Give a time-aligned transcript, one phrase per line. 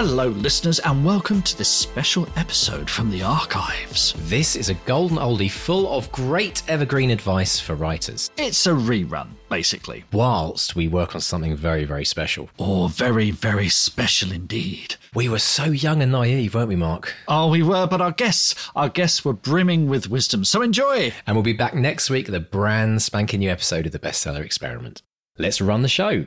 [0.00, 4.14] Hello, listeners, and welcome to this special episode from the archives.
[4.30, 9.28] This is a golden oldie full of great evergreen advice for writers, It's a rerun,
[9.50, 10.04] basically.
[10.10, 12.48] whilst we work on something very, very special.
[12.56, 14.94] Or very, very special indeed.
[15.14, 17.12] We were so young and naive, weren't we, Mark?
[17.28, 20.46] Oh, we were, but our guests, our guests were brimming with wisdom.
[20.46, 21.12] So enjoy.
[21.26, 24.46] And we'll be back next week with a brand spanking new episode of the Bestseller
[24.46, 25.02] Experiment.
[25.36, 26.24] Let's run the show.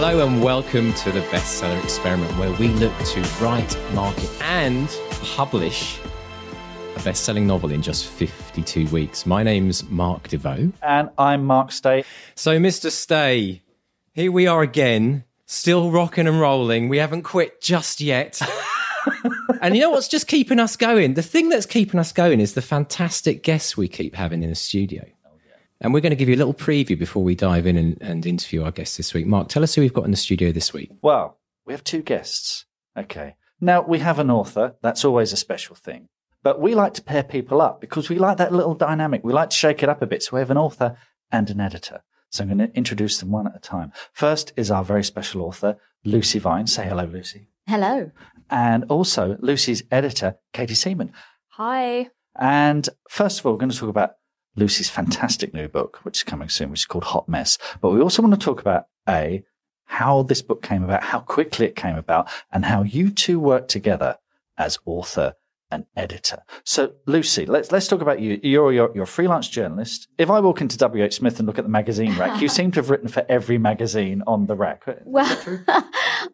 [0.00, 4.88] Hello and welcome to the Bestseller Experiment, where we look to write, market, and
[5.34, 5.98] publish
[6.94, 9.26] a best selling novel in just 52 weeks.
[9.26, 10.72] My name's Mark Desvaux.
[10.82, 12.04] And I'm Mark Stay.
[12.36, 12.92] So, Mr.
[12.92, 13.62] Stay,
[14.12, 16.88] here we are again, still rocking and rolling.
[16.88, 18.40] We haven't quit just yet.
[19.60, 21.14] and you know what's just keeping us going?
[21.14, 24.54] The thing that's keeping us going is the fantastic guests we keep having in the
[24.54, 25.06] studio.
[25.80, 28.26] And we're going to give you a little preview before we dive in and, and
[28.26, 29.26] interview our guests this week.
[29.26, 30.90] Mark, tell us who we've got in the studio this week.
[31.02, 32.66] Well, we have two guests.
[32.96, 33.36] Okay.
[33.60, 34.74] Now, we have an author.
[34.82, 36.08] That's always a special thing.
[36.42, 39.22] But we like to pair people up because we like that little dynamic.
[39.22, 40.22] We like to shake it up a bit.
[40.22, 40.96] So we have an author
[41.30, 42.02] and an editor.
[42.30, 43.92] So I'm going to introduce them one at a time.
[44.12, 46.66] First is our very special author, Lucy Vine.
[46.66, 47.48] Say hello, Lucy.
[47.66, 48.10] Hello.
[48.50, 51.12] And also Lucy's editor, Katie Seaman.
[51.48, 52.08] Hi.
[52.38, 54.12] And first of all, we're going to talk about
[54.58, 57.58] Lucy's fantastic new book, which is coming soon, which is called Hot Mess.
[57.80, 59.44] But we also want to talk about A,
[59.84, 63.68] how this book came about, how quickly it came about, and how you two work
[63.68, 64.18] together
[64.58, 65.34] as author
[65.70, 66.42] and editor.
[66.64, 68.40] So, Lucy, let's let's talk about you.
[68.42, 70.08] You're you're, you're a freelance journalist.
[70.16, 72.80] If I walk into WH Smith and look at the magazine rack, you seem to
[72.80, 74.84] have written for every magazine on the rack.
[75.04, 75.26] Well,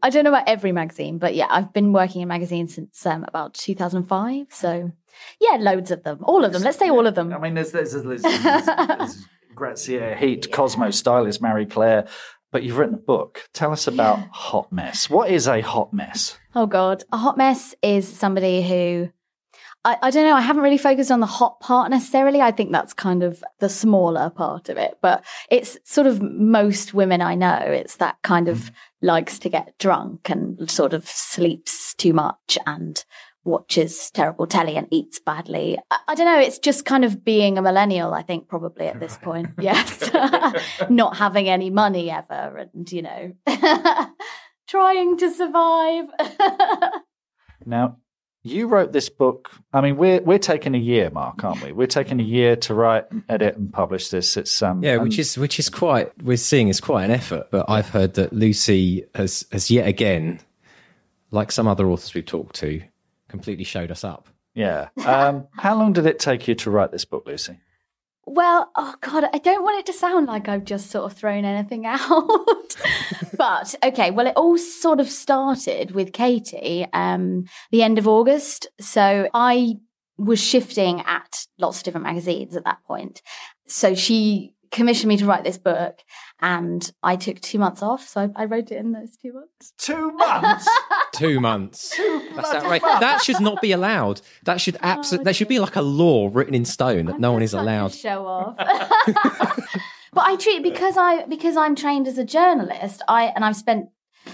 [0.02, 3.24] I don't know about every magazine, but yeah, I've been working in magazines since um,
[3.26, 4.46] about 2005.
[4.50, 4.92] So,
[5.40, 6.18] yeah, loads of them.
[6.22, 6.62] All of them.
[6.62, 7.32] Let's say all of them.
[7.32, 12.06] I mean, there's there's, there's, there's, there's Grazia, Heat, Cosmos, Stylist, Marie Claire.
[12.52, 13.48] But you've written a book.
[13.52, 15.10] Tell us about Hot Mess.
[15.10, 16.38] What is a hot mess?
[16.54, 17.02] Oh, God.
[17.10, 19.10] A hot mess is somebody who.
[19.84, 20.36] I, I don't know.
[20.36, 22.40] I haven't really focused on the hot part necessarily.
[22.40, 24.98] I think that's kind of the smaller part of it.
[25.02, 27.58] But it's sort of most women I know.
[27.58, 28.72] It's that kind of mm.
[29.02, 33.04] likes to get drunk and sort of sleeps too much and
[33.44, 35.78] watches terrible telly and eats badly.
[35.90, 36.40] I, I don't know.
[36.40, 39.48] It's just kind of being a millennial, I think, probably at this point.
[39.60, 40.10] Yes.
[40.90, 43.32] Not having any money ever and, you know,
[44.68, 46.06] trying to survive.
[47.66, 47.96] Now,
[48.42, 49.50] you wrote this book.
[49.72, 51.72] I mean, we're we're taking a year, Mark, aren't we?
[51.72, 54.36] We're taking a year to write, edit, and publish this.
[54.36, 57.46] It's um, Yeah, and- which is which is quite we're seeing is quite an effort.
[57.50, 60.40] But I've heard that Lucy has has yet again,
[61.30, 62.82] like some other authors we've talked to,
[63.34, 64.28] completely showed us up.
[64.54, 64.88] yeah.
[65.04, 67.58] Um, how long did it take you to write this book, Lucy?
[68.26, 71.44] Well, oh God, I don't want it to sound like I've just sort of thrown
[71.44, 72.76] anything out.
[73.36, 78.68] but okay, well, it all sort of started with Katie um, the end of August.
[78.80, 79.74] So I
[80.16, 83.20] was shifting at lots of different magazines at that point.
[83.66, 86.00] So she commissioned me to write this book
[86.40, 88.06] and I took two months off.
[88.06, 89.72] So I, I wrote it in those two months.
[89.78, 90.68] Two months.
[91.14, 91.96] Two months.
[91.96, 92.82] That's bloody outrageous.
[92.82, 93.00] months.
[93.00, 94.20] That should not be allowed.
[94.42, 95.24] That should oh, absolutely.
[95.24, 97.62] there should be like a law written in stone that no one is Such a
[97.62, 97.94] allowed.
[97.94, 98.56] show off.
[100.12, 103.00] but I treat it because I because I'm trained as a journalist.
[103.06, 103.90] I and I've spent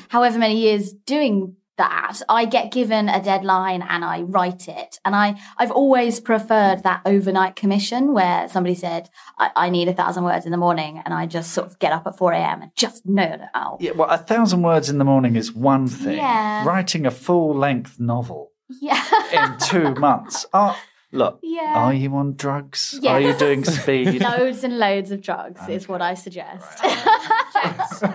[0.08, 2.16] however many years doing that.
[2.28, 4.98] I get given a deadline and I write it.
[5.04, 5.26] And I
[5.60, 10.44] I've always preferred that overnight commission where somebody said I, I need a thousand words
[10.46, 12.62] in the morning, and I just sort of get up at four a.m.
[12.62, 13.78] and just nail it out.
[13.80, 13.92] yeah.
[13.92, 16.16] Well, a thousand words in the morning is one thing.
[16.18, 16.64] Yeah.
[16.66, 18.52] Writing a full length novel
[18.88, 19.02] Yeah.
[19.38, 20.46] in two months.
[20.52, 20.76] Are,
[21.12, 21.40] look.
[21.42, 21.74] Yeah.
[21.76, 22.98] Are you on drugs?
[23.00, 23.12] Yes.
[23.12, 24.20] Are you doing speed?
[24.22, 26.80] Loads and loads of drugs is what I suggest.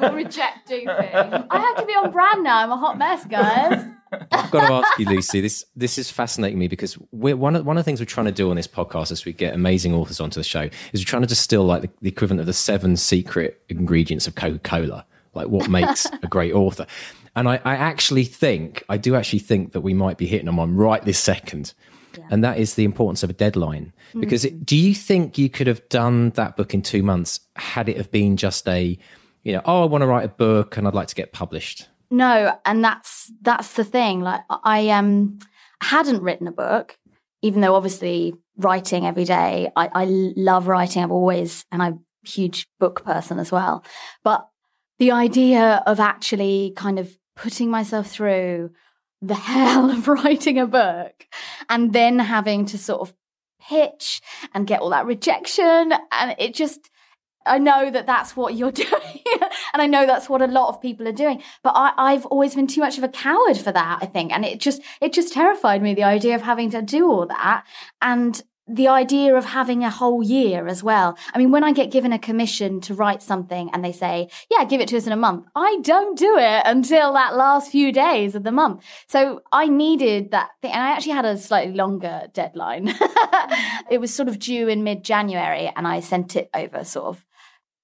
[0.01, 0.89] We'll reject doping.
[0.89, 2.63] I have to be on brand now.
[2.63, 3.85] I'm a hot mess, guys.
[4.31, 5.41] I've got to ask you, Lucy.
[5.41, 8.25] This this is fascinating me because we're one of one of the things we're trying
[8.25, 11.05] to do on this podcast as we get amazing authors onto the show is we're
[11.05, 15.05] trying to distill like the, the equivalent of the seven secret ingredients of Coca Cola,
[15.33, 16.85] like what makes a great author.
[17.35, 20.57] And I, I, actually think I do actually think that we might be hitting them
[20.57, 21.73] on right this second,
[22.17, 22.27] yeah.
[22.31, 23.93] and that is the importance of a deadline.
[24.09, 24.19] Mm-hmm.
[24.19, 27.89] Because it, do you think you could have done that book in two months had
[27.89, 28.97] it have been just a,
[29.43, 31.87] you know, oh, I want to write a book and I'd like to get published?
[32.11, 34.21] No, and that's that's the thing.
[34.21, 35.39] Like I um
[35.81, 36.97] hadn't written a book,
[37.41, 39.71] even though obviously writing every day.
[39.75, 41.03] I, I love writing.
[41.03, 43.83] I've always and I'm a huge book person as well.
[44.23, 44.47] But
[44.99, 48.71] the idea of actually kind of putting myself through
[49.27, 51.27] the hell of writing a book
[51.69, 53.15] and then having to sort of
[53.61, 54.21] pitch
[54.53, 56.89] and get all that rejection and it just
[57.47, 59.21] I know that that's what you're doing.
[59.73, 61.43] and I know that's what a lot of people are doing.
[61.63, 64.31] But I, have always been too much of a coward for that, I think.
[64.31, 67.63] And it just, it just terrified me, the idea of having to do all that.
[68.01, 71.17] And the idea of having a whole year as well.
[71.33, 74.65] I mean, when I get given a commission to write something and they say, yeah,
[74.65, 77.91] give it to us in a month, I don't do it until that last few
[77.91, 78.83] days of the month.
[79.07, 80.71] So I needed that thing.
[80.71, 82.87] And I actually had a slightly longer deadline.
[83.91, 87.25] it was sort of due in mid January and I sent it over sort of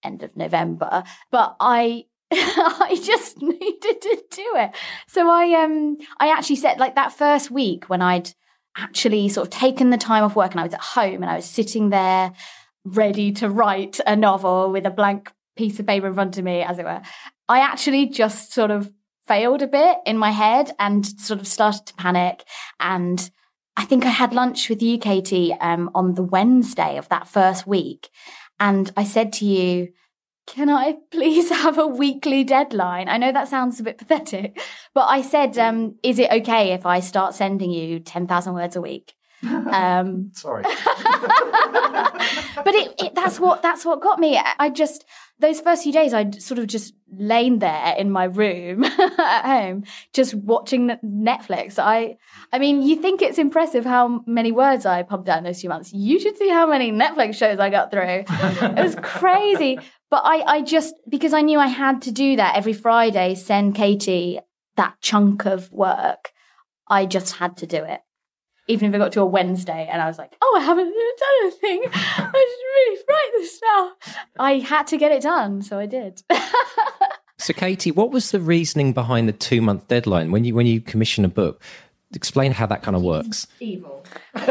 [0.04, 4.72] end of November, but I I just needed to do it.
[5.08, 8.34] So I um I actually said like that first week when I'd
[8.78, 11.36] actually sort of taken the time off work and I was at home and I
[11.36, 12.34] was sitting there
[12.84, 16.62] ready to write a novel with a blank piece of paper in front of me,
[16.62, 17.02] as it were.
[17.48, 18.92] I actually just sort of
[19.28, 22.44] failed a bit in my head and sort of started to panic.
[22.80, 23.30] And
[23.78, 27.68] I think I had lunch with you, Katie, um, on the Wednesday of that first
[27.68, 28.10] week.
[28.60, 29.90] And I said to you,
[30.48, 33.10] can I please have a weekly deadline?
[33.10, 34.60] I know that sounds a bit pathetic,
[34.94, 38.82] but I said, um, is it okay if I start sending you 10,000 words a
[38.82, 39.14] week?
[39.44, 40.64] Um, Sorry.
[42.64, 44.40] but it, it, that's what, that's what got me.
[44.60, 45.06] I just,
[45.40, 48.84] those first few days, I'd sort of just lain there in my room
[49.18, 49.84] at home,
[50.14, 51.80] just watching Netflix.
[51.80, 52.18] I,
[52.54, 55.70] I mean, you think it's impressive how many words I pumped out in those few
[55.70, 55.92] months.
[55.94, 58.26] You should see how many Netflix shows I got through.
[58.28, 59.80] it was crazy.
[60.10, 63.76] But I, I just, because I knew I had to do that every Friday, send
[63.76, 64.40] Katie
[64.76, 66.32] that chunk of work,
[66.88, 68.02] I just had to do it
[68.72, 70.96] even if it got to a Wednesday and I was like, oh, I haven't done
[71.42, 71.84] anything.
[71.94, 73.92] I should really write this now.
[74.40, 76.24] I had to get it done, so I did.
[77.38, 80.80] so, Katie, what was the reasoning behind the two month deadline when you when you
[80.80, 81.62] commission a book?
[82.14, 83.48] Explain how that kind of works.
[83.62, 84.04] Evil.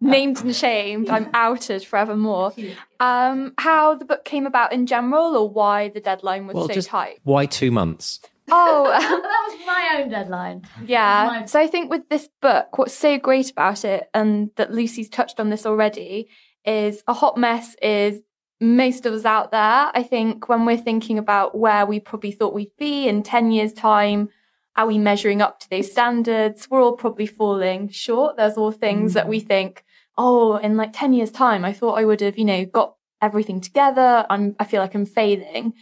[0.00, 1.10] Named and shamed.
[1.10, 2.52] I'm outed forevermore.
[3.00, 6.80] Um, how the book came about in general, or why the deadline was well, so
[6.80, 7.18] tight?
[7.24, 8.20] Why two months?
[8.50, 10.62] Oh, that was my own deadline.
[10.84, 11.44] Yeah.
[11.46, 15.40] So I think with this book, what's so great about it, and that Lucy's touched
[15.40, 16.28] on this already,
[16.64, 18.22] is a hot mess is
[18.60, 19.90] most of us out there.
[19.94, 23.72] I think when we're thinking about where we probably thought we'd be in 10 years'
[23.72, 24.28] time,
[24.76, 26.68] are we measuring up to those standards?
[26.70, 28.36] We're all probably falling short.
[28.36, 29.14] There's all things mm.
[29.14, 29.84] that we think,
[30.16, 33.60] oh, in like 10 years' time, I thought I would have, you know, got everything
[33.60, 34.26] together.
[34.28, 35.74] I'm, I feel like I'm failing.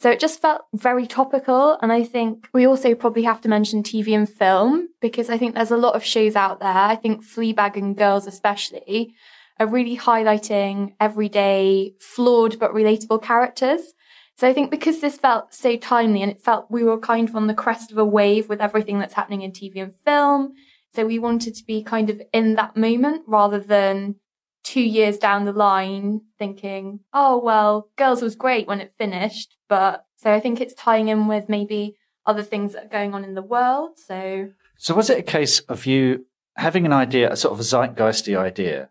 [0.00, 1.78] So it just felt very topical.
[1.80, 5.54] And I think we also probably have to mention TV and film because I think
[5.54, 6.68] there's a lot of shows out there.
[6.68, 9.14] I think Fleabag and Girls especially
[9.60, 13.94] are really highlighting everyday, flawed but relatable characters.
[14.36, 17.36] So I think because this felt so timely and it felt we were kind of
[17.36, 20.54] on the crest of a wave with everything that's happening in TV and film.
[20.94, 24.16] So we wanted to be kind of in that moment rather than
[24.64, 29.56] two years down the line thinking, oh, well, Girls was great when it finished.
[29.68, 33.24] But so I think it's tying in with maybe other things that are going on
[33.24, 33.98] in the world.
[33.98, 37.62] So, so was it a case of you having an idea, a sort of a
[37.62, 38.88] zeitgeisty idea,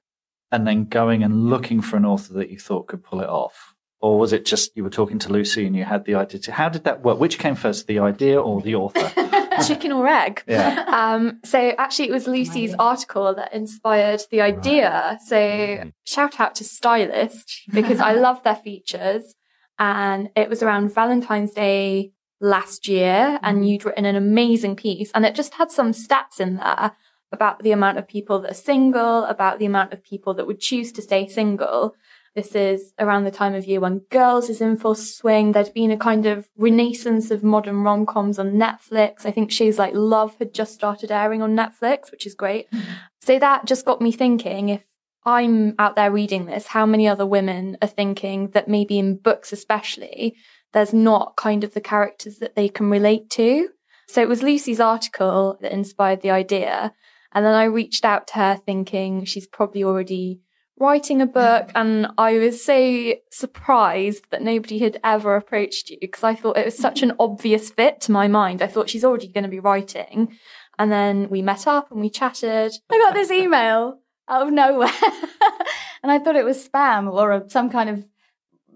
[0.51, 3.75] and then going and looking for an author that you thought could pull it off?
[3.99, 6.39] Or was it just you were talking to Lucy and you had the idea?
[6.41, 7.19] To, how did that work?
[7.19, 9.11] Which came first, the idea or the author?
[9.67, 10.43] chicken or egg.
[10.47, 10.85] Yeah.
[10.87, 15.17] Um, so actually, it was Lucy's article that inspired the idea.
[15.25, 15.93] So mm.
[16.05, 19.35] shout out to Stylist because I love their features.
[19.79, 23.67] And it was around Valentine's Day last year, and mm.
[23.67, 26.91] you'd written an amazing piece, and it just had some stats in there
[27.31, 30.59] about the amount of people that are single, about the amount of people that would
[30.59, 31.95] choose to stay single.
[32.35, 35.51] This is around the time of year when Girls is in full swing.
[35.51, 39.25] There'd been a kind of renaissance of modern rom-coms on Netflix.
[39.25, 42.71] I think shows like Love had just started airing on Netflix, which is great.
[42.71, 42.91] Mm-hmm.
[43.21, 44.83] So that just got me thinking if
[45.25, 49.53] I'm out there reading this, how many other women are thinking that maybe in books
[49.53, 50.35] especially,
[50.73, 53.69] there's not kind of the characters that they can relate to.
[54.07, 56.93] So it was Lucy's article that inspired the idea.
[57.31, 60.41] And then I reached out to her thinking she's probably already
[60.79, 61.71] writing a book.
[61.75, 66.65] And I was so surprised that nobody had ever approached you because I thought it
[66.65, 68.61] was such an obvious fit to my mind.
[68.61, 70.37] I thought she's already going to be writing.
[70.79, 72.73] And then we met up and we chatted.
[72.91, 74.89] I got this email out of nowhere.
[76.03, 78.05] and I thought it was spam or a, some kind of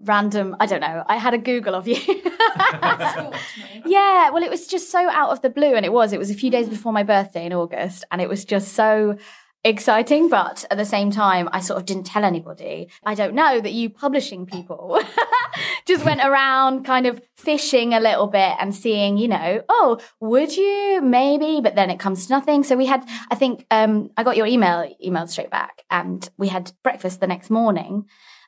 [0.04, 1.02] random, I don't know.
[1.08, 1.96] I had a Google of you.
[3.84, 5.74] yeah, well, it was just so out of the blue.
[5.74, 8.04] And it was, it was a few days before my birthday in August.
[8.12, 9.16] And it was just so
[9.64, 12.88] exciting, but at the same time, I sort of didn't tell anybody.
[13.04, 15.00] I don't know that you publishing people
[15.86, 20.56] just went around kind of fishing a little bit and seeing, you know, oh, would
[20.56, 21.60] you maybe?
[21.60, 22.64] But then it comes to nothing.
[22.64, 26.48] So we had, I think, um, I got your email emailed straight back, and we
[26.48, 28.06] had breakfast the next morning,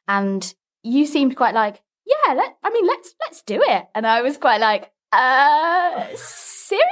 [0.08, 4.22] and you seemed quite like, yeah, let, I mean, let's let's do it, and I
[4.22, 6.86] was quite like, uh, seriously.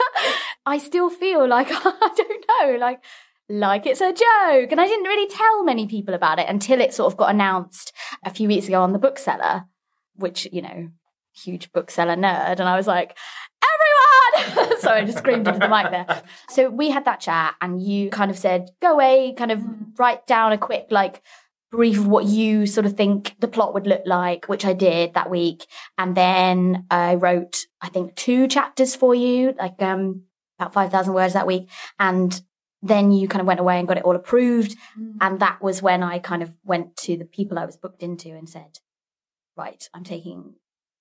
[0.66, 3.02] I still feel like I don't know, like
[3.48, 4.72] like it's a joke.
[4.72, 7.92] And I didn't really tell many people about it until it sort of got announced
[8.24, 9.64] a few weeks ago on the bookseller,
[10.16, 10.88] which, you know,
[11.34, 12.60] huge bookseller nerd.
[12.60, 13.16] And I was like,
[14.34, 14.78] everyone!
[14.80, 16.22] Sorry, I just screamed into the mic there.
[16.50, 19.62] So we had that chat and you kind of said, go away, kind of
[19.98, 21.22] write down a quick, like,
[21.70, 25.14] brief of what you sort of think the plot would look like, which I did
[25.14, 25.66] that week.
[25.96, 30.24] And then I wrote, I think, two chapters for you, like, um,
[30.58, 31.70] about 5,000 words that week.
[31.98, 32.40] And
[32.82, 34.76] then you kind of went away and got it all approved.
[34.98, 35.16] Mm.
[35.20, 38.30] And that was when I kind of went to the people I was booked into
[38.30, 38.78] and said,
[39.56, 40.54] right, I'm taking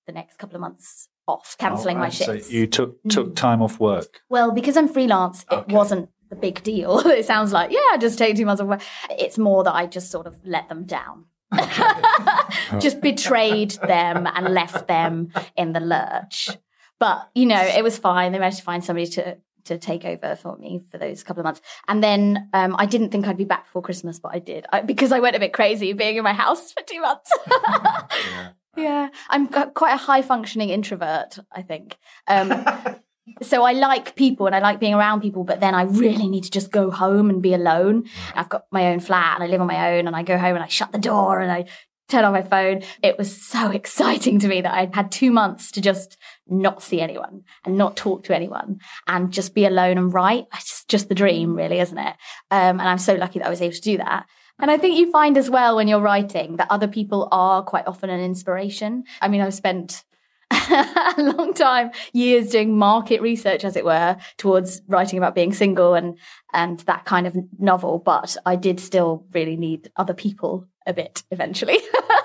[0.06, 2.48] the next couple of months off, cancelling oh, my shifts.
[2.48, 3.36] So you took took mm.
[3.36, 4.22] time off work.
[4.30, 5.74] Well, because I'm freelance, it okay.
[5.74, 7.00] wasn't the big deal.
[7.08, 8.82] it sounds like, yeah, I just take two months off work.
[9.10, 11.26] It's more that I just sort of let them down.
[12.80, 16.50] just betrayed them and left them in the lurch.
[16.98, 18.32] But, you know, it was fine.
[18.32, 21.46] They managed to find somebody to to take over for me for those couple of
[21.46, 21.62] months.
[21.88, 24.82] And then um, I didn't think I'd be back before Christmas, but I did I,
[24.82, 27.32] because I went a bit crazy being in my house for two months.
[27.50, 28.50] yeah.
[28.78, 29.10] yeah.
[29.30, 31.98] I'm quite a high functioning introvert, I think.
[32.28, 32.66] Um,
[33.42, 36.44] so I like people and I like being around people, but then I really need
[36.44, 38.06] to just go home and be alone.
[38.36, 40.56] I've got my own flat and I live on my own and I go home
[40.56, 41.66] and I shut the door and I
[42.12, 42.84] turn on my phone.
[43.02, 47.02] It was so exciting to me that I had two months to just not see
[47.02, 50.46] anyone and not talk to anyone and just be alone and write.
[50.54, 52.16] It's just the dream, really, isn't it?
[52.52, 54.26] Um, and I'm so lucky that I was able to do that.
[54.60, 57.88] And I think you find as well when you're writing that other people are quite
[57.88, 59.06] often an inspiration.
[59.20, 60.04] I mean, I've spent
[60.52, 65.96] a long time, years doing market research, as it were, towards writing about being single
[65.96, 66.20] and
[66.54, 68.00] and that kind of novel.
[68.00, 71.80] But I did still really need other people a bit eventually.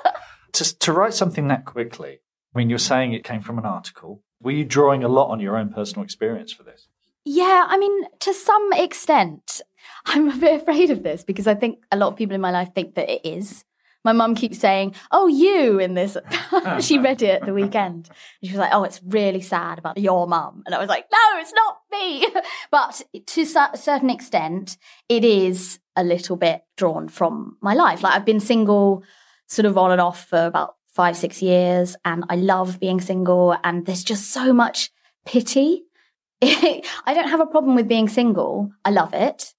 [0.53, 2.21] to, to write something that quickly,
[2.55, 4.23] I mean, you're saying it came from an article.
[4.41, 6.89] Were you drawing a lot on your own personal experience for this?
[7.25, 9.61] Yeah, I mean, to some extent.
[10.05, 12.51] I'm a bit afraid of this because I think a lot of people in my
[12.51, 13.65] life think that it is.
[14.05, 16.17] My mum keeps saying, "Oh, you in this."
[16.81, 18.09] she read it at the weekend.
[18.09, 21.07] And she was like, "Oh, it's really sad about your mum," and I was like,
[21.13, 22.29] "No, it's not me."
[22.71, 28.03] but to a certain extent, it is a little bit drawn from my life.
[28.03, 29.03] Like I've been single,
[29.47, 33.57] sort of on and off for about five, six years, and I love being single.
[33.65, 34.91] And there's just so much
[35.25, 35.85] pity.
[36.43, 38.71] I don't have a problem with being single.
[38.85, 39.55] I love it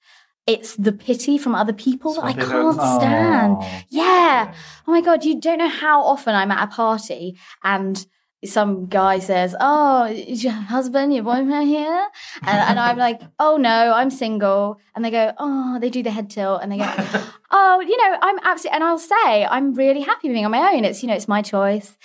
[0.48, 3.58] it's the pity from other people that I can't stand.
[3.60, 3.82] Oh.
[3.90, 4.54] Yeah.
[4.88, 5.26] Oh my God.
[5.26, 8.08] You don't know how often I'm at a party and
[8.46, 12.08] some guy says, Oh, is your husband, your boyfriend here?
[12.44, 14.80] And, and, I'm like, Oh no, I'm single.
[14.96, 16.86] And they go, Oh, they do the head tilt and they go,
[17.52, 20.86] Oh, you know, I'm absolutely, and I'll say, I'm really happy being on my own.
[20.86, 21.98] It's, you know, it's my choice.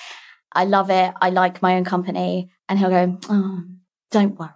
[0.53, 1.13] I love it.
[1.21, 2.51] I like my own company.
[2.69, 3.65] And he'll go, Oh,
[4.11, 4.51] don't worry.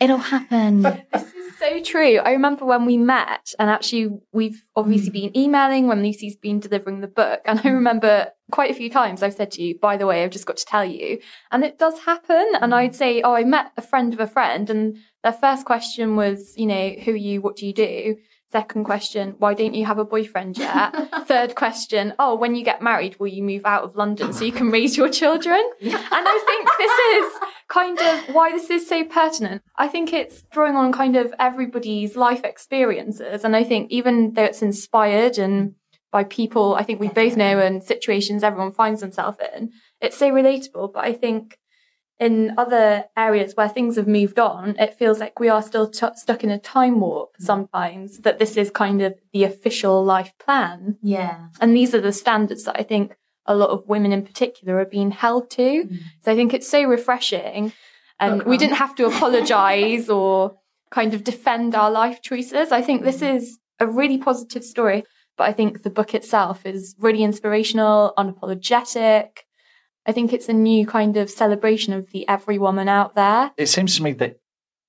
[0.00, 0.82] It'll happen
[1.64, 2.18] so true.
[2.18, 5.32] I remember when we met, and actually, we've obviously mm.
[5.32, 7.40] been emailing when Lucy's been delivering the book.
[7.44, 10.30] And I remember quite a few times I've said to you, by the way, I've
[10.30, 11.20] just got to tell you.
[11.50, 12.52] And it does happen.
[12.60, 12.76] And mm.
[12.76, 14.68] I'd say, oh, I met a friend of a friend.
[14.68, 17.40] And their first question was, you know, who are you?
[17.40, 18.16] What do you do?
[18.54, 20.94] Second question, why don't you have a boyfriend yet?
[21.26, 24.52] Third question, oh, when you get married, will you move out of London so you
[24.52, 25.60] can raise your children?
[25.82, 25.92] And
[26.28, 29.62] I think this is kind of why this is so pertinent.
[29.76, 33.42] I think it's drawing on kind of everybody's life experiences.
[33.42, 35.74] And I think even though it's inspired and
[36.12, 40.30] by people I think we both know and situations everyone finds themselves in, it's so
[40.30, 40.92] relatable.
[40.92, 41.58] But I think
[42.20, 46.06] in other areas where things have moved on, it feels like we are still t-
[46.14, 50.96] stuck in a time warp sometimes, that this is kind of the official life plan.
[51.02, 51.48] Yeah.
[51.60, 53.16] And these are the standards that I think
[53.46, 55.84] a lot of women in particular are being held to.
[55.84, 55.98] Mm.
[56.22, 57.72] So I think it's so refreshing.
[58.20, 60.56] And we didn't have to apologize or
[60.90, 62.70] kind of defend our life choices.
[62.70, 65.04] I think this is a really positive story,
[65.36, 69.40] but I think the book itself is really inspirational, unapologetic.
[70.06, 73.52] I think it's a new kind of celebration of the every woman out there.
[73.56, 74.38] It seems to me that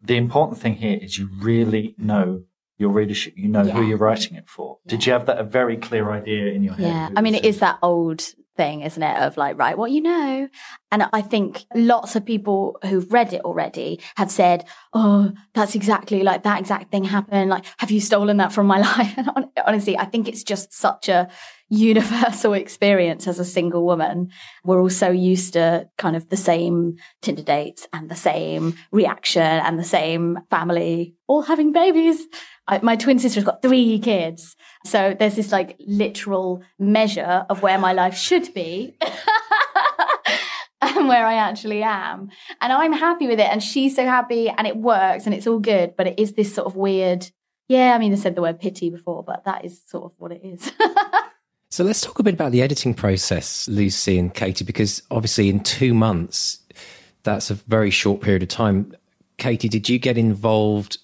[0.01, 2.43] the important thing here is you really know
[2.77, 3.33] your readership.
[3.37, 4.79] You know who you're writing it for.
[4.85, 6.87] Did you have that a very clear idea in your head?
[6.87, 7.09] Yeah.
[7.15, 8.21] I mean, it is that old
[8.55, 9.17] thing, isn't it?
[9.17, 10.49] Of like, right, what you know.
[10.91, 16.23] And I think lots of people who've read it already have said, oh, that's exactly
[16.23, 17.49] like that exact thing happened.
[17.49, 19.13] Like, have you stolen that from my life?
[19.17, 21.29] And honestly, I think it's just such a
[21.69, 24.29] universal experience as a single woman.
[24.63, 29.41] We're all so used to kind of the same Tinder dates and the same reaction
[29.41, 32.25] and the same family all having babies.
[32.67, 34.55] I, my twin sister's got three kids.
[34.85, 38.97] So there's this like literal measure of where my life should be
[40.81, 42.29] and where I actually am.
[42.61, 43.47] And I'm happy with it.
[43.51, 45.95] And she's so happy and it works and it's all good.
[45.95, 47.29] But it is this sort of weird,
[47.67, 50.31] yeah, I mean, I said the word pity before, but that is sort of what
[50.31, 50.71] it is.
[51.75, 55.59] So let's talk a bit about the editing process, Lucy and Katie, because obviously in
[55.59, 56.59] two months,
[57.23, 58.95] that's a very short period of time.
[59.37, 60.99] Katie, did you get involved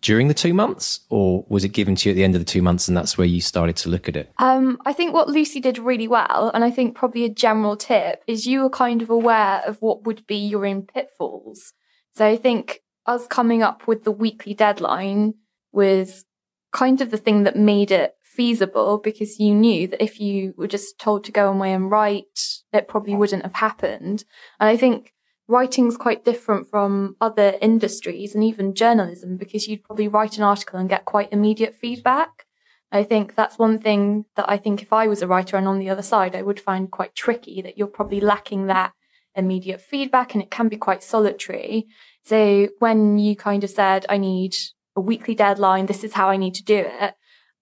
[0.00, 2.44] during the two months, or was it given to you at the end of the
[2.44, 4.32] two months and that's where you started to look at it?
[4.38, 8.22] Um, I think what Lucy did really well, and I think probably a general tip,
[8.28, 11.72] is you were kind of aware of what would be your own pitfalls.
[12.14, 15.34] So I think us coming up with the weekly deadline
[15.72, 16.24] was
[16.72, 20.68] kind of the thing that made it feasible because you knew that if you were
[20.68, 22.38] just told to go away and write,
[22.72, 24.22] it probably wouldn't have happened.
[24.60, 25.12] And I think
[25.48, 30.78] writing's quite different from other industries and even journalism because you'd probably write an article
[30.78, 32.46] and get quite immediate feedback.
[32.92, 35.80] I think that's one thing that I think if I was a writer and on
[35.80, 38.92] the other side, I would find quite tricky that you're probably lacking that
[39.34, 41.88] immediate feedback and it can be quite solitary.
[42.22, 44.54] So when you kind of said, I need
[44.94, 47.14] a weekly deadline, this is how I need to do it.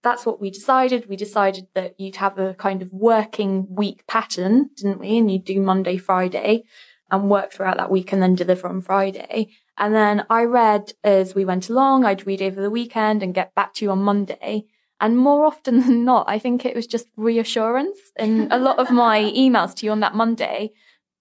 [0.07, 1.09] That's what we decided.
[1.09, 5.17] We decided that you'd have a kind of working week pattern, didn't we?
[5.17, 6.63] And you'd do Monday, Friday
[7.11, 9.49] and work throughout that week and then deliver on Friday.
[9.77, 13.53] And then I read as we went along, I'd read over the weekend and get
[13.53, 14.63] back to you on Monday.
[15.01, 17.97] And more often than not, I think it was just reassurance.
[18.15, 20.71] And a lot of my emails to you on that Monday,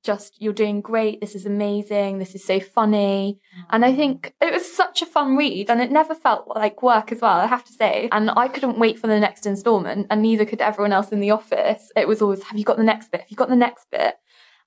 [0.07, 1.21] just, you're doing great.
[1.21, 2.19] This is amazing.
[2.19, 3.41] This is so funny.
[3.59, 3.65] Mm.
[3.71, 7.13] And I think it was such a fun read and it never felt like work
[7.13, 8.09] as well, I have to say.
[8.13, 11.33] And I couldn't wait for the next installment and neither could everyone else in the
[11.33, 11.91] office.
[11.97, 13.23] It was always, have you got the next bit?
[13.23, 14.15] Have you got the next bit?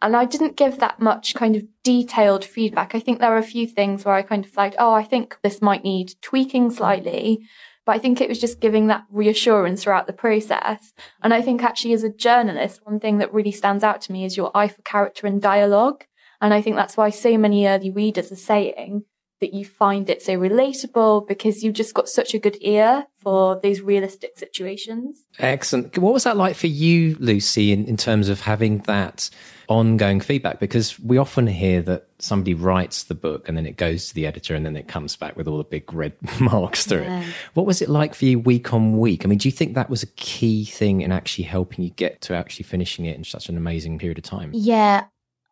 [0.02, 2.96] And I didn't give that much kind of detailed feedback.
[2.96, 5.38] I think there were a few things where I kind of flagged, oh, I think
[5.44, 7.46] this might need tweaking slightly.
[7.90, 10.94] But I think it was just giving that reassurance throughout the process.
[11.24, 14.26] And I think actually as a journalist, one thing that really stands out to me
[14.26, 16.06] is your eye for character and dialogue.
[16.40, 19.06] And I think that's why so many early readers are saying
[19.42, 23.60] that you find it so relatable because you've just got such a good ear for
[23.64, 25.26] those realistic situations.
[25.40, 25.98] Excellent.
[25.98, 29.30] What was that like for you, Lucy, in, in terms of having that
[29.70, 30.60] ongoing feedback?
[30.60, 34.26] Because we often hear that somebody writes the book and then it goes to the
[34.26, 37.22] editor and then it comes back with all the big red marks through Yeah.
[37.22, 37.34] it.
[37.54, 39.24] What was it like for you week on week?
[39.26, 42.20] I mean, do you think that was a key thing in actually helping you get
[42.22, 44.52] to actually finishing it in such an amazing period of time?
[44.54, 45.06] Yeah.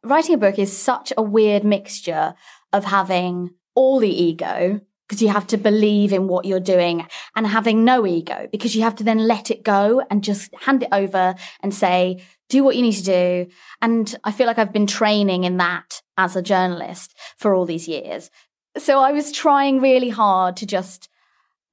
[0.03, 2.33] Writing a book is such a weird mixture
[2.73, 7.45] of having all the ego because you have to believe in what you're doing and
[7.45, 10.89] having no ego because you have to then let it go and just hand it
[10.91, 13.47] over and say, do what you need to do.
[13.79, 17.87] And I feel like I've been training in that as a journalist for all these
[17.87, 18.31] years.
[18.77, 21.07] So I was trying really hard to just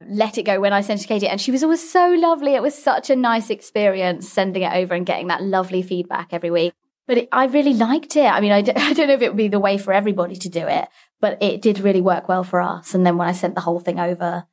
[0.06, 1.28] let it go when I sent it to Katie.
[1.28, 2.54] And she was always so lovely.
[2.54, 6.50] It was such a nice experience sending it over and getting that lovely feedback every
[6.50, 6.74] week.
[7.06, 8.26] But it, I really liked it.
[8.26, 10.36] I mean, I, d- I don't know if it would be the way for everybody
[10.36, 10.88] to do it,
[11.24, 12.94] but it did really work well for us.
[12.94, 14.44] And then when I sent the whole thing over,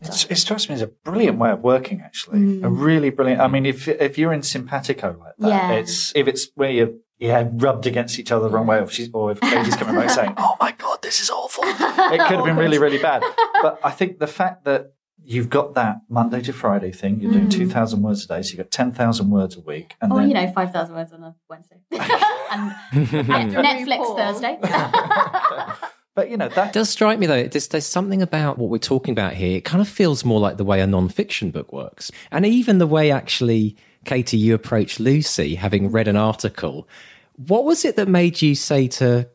[0.00, 2.38] It's, it strikes me as a brilliant way of working, actually.
[2.38, 2.84] A mm.
[2.90, 3.42] really brilliant.
[3.42, 5.72] I mean, if if you're in simpatico like that, Yeah.
[5.72, 8.92] it's if it's where you're yeah rubbed against each other the wrong way, or if,
[8.92, 12.38] she's, or if Katie's coming back saying, "Oh my god, this is awful," it could
[12.38, 13.22] have been really really bad.
[13.60, 14.94] But I think the fact that
[15.24, 17.50] you've got that Monday to Friday thing, you're doing mm.
[17.50, 20.16] two thousand words a day, so you've got ten thousand words a week, and oh,
[20.16, 21.80] then you know, 5,000 words on a Wednesday.
[21.90, 24.58] and Netflix Thursday.
[26.14, 28.78] but you know that It does strike me though, there's, there's something about what we're
[28.78, 29.56] talking about here.
[29.56, 32.10] It kind of feels more like the way a non-fiction book works.
[32.30, 36.88] And even the way actually, Katie, you approached Lucy, having read an article.
[37.36, 39.28] What was it that made you say to,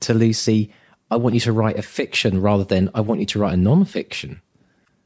[0.00, 0.72] to Lucy,
[1.10, 3.58] I want you to write a fiction rather than I want you to write a
[3.58, 4.40] non-fiction?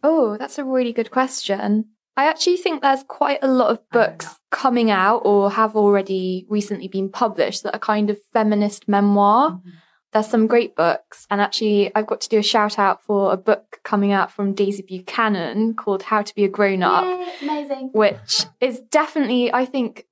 [0.02, 1.87] Oh, that's a really good question.
[2.16, 6.88] I actually think there's quite a lot of books coming out or have already recently
[6.88, 9.52] been published that are kind of feminist memoir.
[9.52, 9.68] Mm-hmm.
[10.12, 11.28] there's some great books.
[11.30, 14.52] And actually, I've got to do a shout out for a book coming out from
[14.52, 17.04] Daisy Buchanan called How to Be a Grown Up.
[17.40, 17.90] amazing.
[17.92, 20.06] Which is definitely, I think,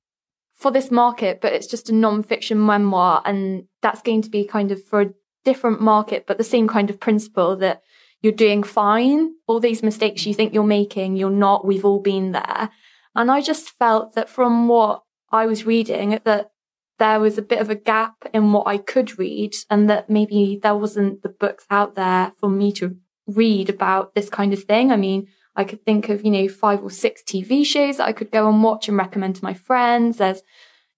[0.55, 3.21] for this market, but it's just a non-fiction memoir.
[3.25, 5.13] And that's going to be kind of for a
[5.45, 7.83] different market, but the same kind of principle that
[8.27, 9.35] you're doing fine.
[9.47, 11.65] All these mistakes you think you're making, you're not.
[11.65, 12.71] We've all been there.
[13.15, 16.51] And I just felt that from what I was reading, that
[16.99, 20.59] there was a bit of a gap in what I could read and that maybe
[20.61, 22.97] there wasn't the books out there for me to
[23.29, 24.91] read about this kind of thing.
[24.91, 28.13] I mean, I could think of, you know, five or six TV shows that I
[28.13, 30.17] could go and watch and recommend to my friends.
[30.17, 30.43] There's,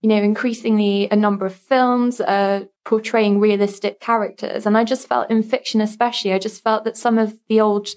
[0.00, 4.64] you know, increasingly a number of films uh, portraying realistic characters.
[4.64, 7.88] And I just felt in fiction, especially, I just felt that some of the old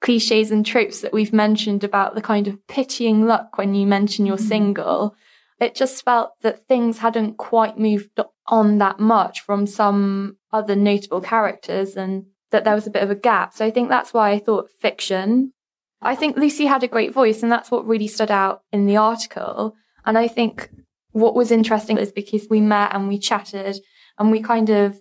[0.00, 4.24] cliches and tropes that we've mentioned about the kind of pitying luck when you mention
[4.24, 4.48] you're mm-hmm.
[4.48, 5.14] single
[5.60, 11.20] it just felt that things hadn't quite moved on that much from some other notable
[11.20, 13.52] characters and that there was a bit of a gap.
[13.52, 15.52] So I think that's why I thought fiction.
[16.00, 18.96] I think Lucy had a great voice and that's what really stood out in the
[18.96, 19.74] article.
[20.06, 20.70] And I think
[21.10, 23.80] what was interesting is because we met and we chatted
[24.18, 25.00] and we kind of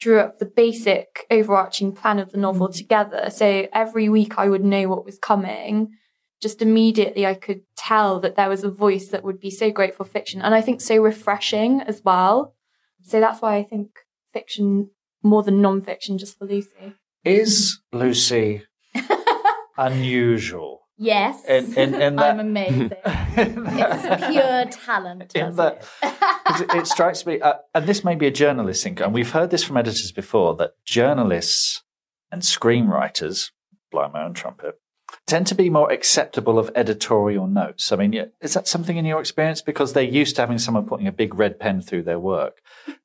[0.00, 2.76] drew up the basic overarching plan of the novel mm.
[2.76, 3.30] together.
[3.30, 5.92] So every week I would know what was coming
[6.42, 9.94] just immediately I could tell that there was a voice that would be so great
[9.94, 12.54] for fiction and I think so refreshing as well.
[13.04, 13.90] So that's why I think
[14.32, 14.90] fiction
[15.22, 16.94] more than non-fiction just for Lucy.
[17.24, 18.64] Is Lucy
[19.78, 20.81] unusual?
[21.02, 21.42] Yes.
[21.42, 22.92] That, I'm amazing.
[23.04, 25.32] it's pure talent.
[25.32, 25.84] That,
[26.60, 26.74] it?
[26.76, 26.86] it?
[26.86, 29.76] strikes me, uh, and this may be a journalist thing, and we've heard this from
[29.76, 31.82] editors before, that journalists
[32.30, 33.50] and screenwriters,
[33.90, 34.78] blow my own trumpet,
[35.26, 37.90] tend to be more acceptable of editorial notes.
[37.90, 39.60] I mean, is that something in your experience?
[39.60, 42.58] Because they're used to having someone putting a big red pen through their work.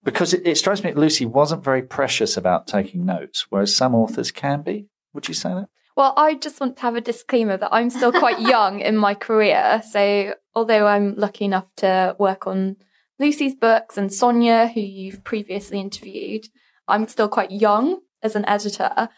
[0.04, 3.96] Because it, it strikes me that Lucy wasn't very precious about taking notes, whereas some
[3.96, 4.86] authors can be.
[5.14, 5.70] Would you say that?
[5.98, 9.16] Well, I just want to have a disclaimer that I'm still quite young in my
[9.16, 9.82] career.
[9.90, 12.78] So, although I'm lucky enough to work on
[13.20, 16.50] Lucy's books and Sonia, who you've previously interviewed,
[16.88, 19.10] I'm still quite young as an editor.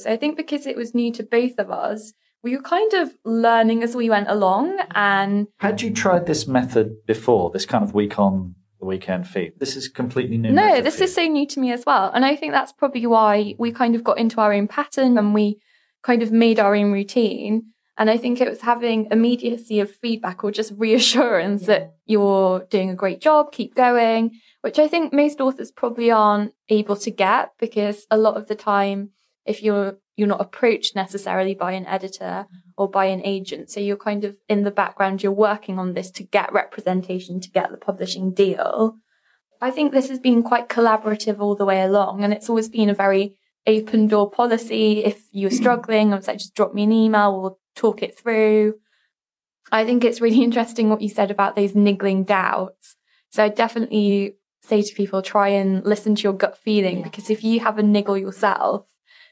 [0.00, 3.16] So, I think because it was new to both of us, we were kind of
[3.24, 4.80] learning as we went along.
[4.90, 7.52] And had you tried this method before?
[7.52, 9.52] This kind of week on the weekend feed.
[9.60, 10.50] This is completely new.
[10.50, 12.10] No, this is so new to me as well.
[12.12, 15.32] And I think that's probably why we kind of got into our own pattern and
[15.32, 15.60] we
[16.04, 17.70] kind of made our own routine.
[17.96, 21.66] And I think it was having immediacy of feedback or just reassurance yeah.
[21.68, 26.52] that you're doing a great job, keep going, which I think most authors probably aren't
[26.68, 29.10] able to get because a lot of the time,
[29.46, 32.70] if you're you're not approached necessarily by an editor mm-hmm.
[32.76, 33.70] or by an agent.
[33.70, 37.50] So you're kind of in the background, you're working on this to get representation, to
[37.50, 38.96] get the publishing deal.
[39.60, 42.22] I think this has been quite collaborative all the way along.
[42.22, 45.04] And it's always been a very open door policy.
[45.04, 48.74] If you're struggling, I was like, just drop me an email, we'll talk it through.
[49.72, 52.96] I think it's really interesting what you said about those niggling doubts.
[53.30, 57.44] So I definitely say to people, try and listen to your gut feeling because if
[57.44, 58.86] you have a niggle yourself,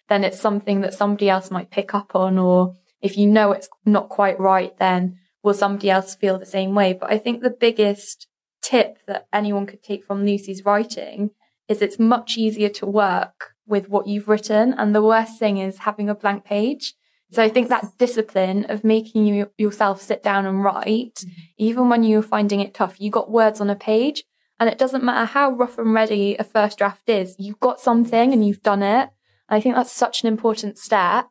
[0.09, 2.39] then it's something that somebody else might pick up on.
[2.39, 6.75] Or if you know it's not quite right, then will somebody else feel the same
[6.75, 6.93] way?
[6.93, 8.27] But I think the biggest
[8.63, 11.31] tip that anyone could take from Lucy's writing
[11.69, 14.75] is it's much easier to work with what you've written.
[14.75, 16.95] And the worst thing is having a blank page.
[17.31, 21.31] So I think that discipline of making you yourself sit down and write, mm-hmm.
[21.57, 24.25] even when you're finding it tough, you got words on a page
[24.61, 27.35] and it doesn't matter how rough and ready a first draft is.
[27.39, 29.09] You've got something and you've done it.
[29.49, 31.27] I think that's such an important step.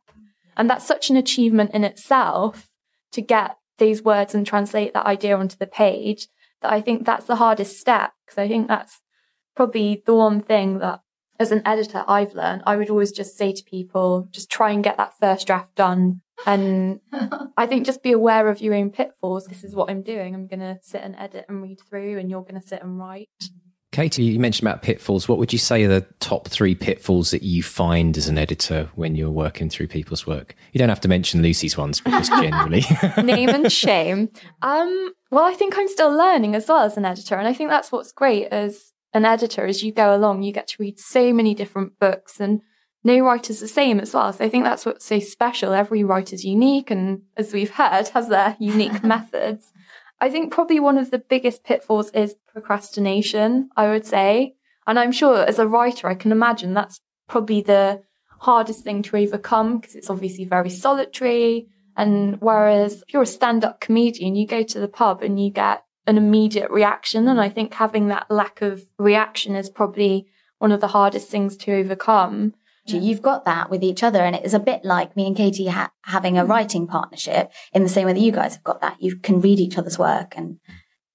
[0.57, 2.67] And that's such an achievement in itself
[3.13, 6.27] to get these words and translate that idea onto the page
[6.61, 8.11] that I think that's the hardest step.
[8.25, 8.99] Because I think that's
[9.55, 11.01] probably the one thing that
[11.41, 14.83] as an editor I've learned, I would always just say to people, just try and
[14.83, 16.21] get that first draft done.
[16.45, 16.99] And
[17.57, 19.47] I think just be aware of your own pitfalls.
[19.47, 20.35] This is what I'm doing.
[20.35, 22.99] I'm going to sit and edit and read through, and you're going to sit and
[22.99, 23.29] write.
[23.91, 25.27] Katie, you mentioned about pitfalls.
[25.27, 28.89] What would you say are the top three pitfalls that you find as an editor
[28.95, 30.55] when you're working through people's work?
[30.71, 32.85] You don't have to mention Lucy's ones because generally.
[33.21, 34.29] Name and shame.
[34.61, 37.35] Um, well, I think I'm still learning as well as an editor.
[37.35, 39.65] And I think that's what's great as an editor.
[39.65, 42.61] As you go along, you get to read so many different books and
[43.03, 44.31] no writer's the same as well.
[44.31, 45.73] So I think that's what's so special.
[45.73, 49.71] Every writer's unique and as we've heard, has their unique methods.
[50.19, 54.55] I think probably one of the biggest pitfalls is procrastination, I would say.
[54.85, 58.03] And I'm sure as a writer, I can imagine that's probably the
[58.39, 61.67] hardest thing to overcome because it's obviously very solitary.
[61.97, 65.51] And whereas if you're a stand up comedian, you go to the pub and you
[65.51, 67.27] get an immediate reaction.
[67.27, 70.27] And I think having that lack of reaction is probably
[70.59, 72.53] one of the hardest things to overcome.
[72.87, 74.19] You've got that with each other.
[74.19, 77.89] And it's a bit like me and Katie ha- having a writing partnership in the
[77.89, 78.97] same way that you guys have got that.
[78.99, 80.59] You can read each other's work and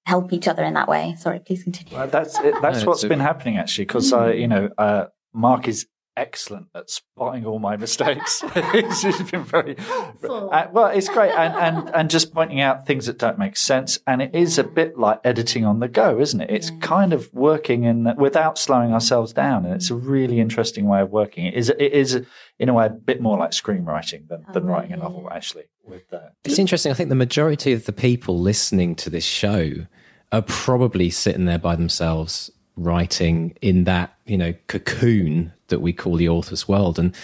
[0.06, 1.16] help each other in that way.
[1.18, 1.94] Sorry, please continue.
[1.94, 5.06] Well, that's it, that's No, what's it's been happening actually, because uh, you know uh,
[5.34, 8.42] Mark is excellent at spotting all my mistakes.
[8.72, 10.86] he's, he's been very uh, well.
[10.86, 13.98] It's great, and, and and just pointing out things that don't make sense.
[14.06, 16.50] And it is a bit like editing on the go, isn't it?
[16.50, 21.00] It's kind of working in without slowing ourselves down, and it's a really interesting way
[21.00, 21.46] of working.
[21.46, 22.24] It is it is
[22.58, 25.64] in a way a bit more like screenwriting than, than writing a novel, actually.
[25.84, 26.90] With uh, It's interesting.
[26.90, 29.86] I think the majority of the people listening to this show
[30.32, 36.16] are probably sitting there by themselves writing in that, you know, cocoon that we call
[36.16, 36.98] the author's world.
[36.98, 37.14] And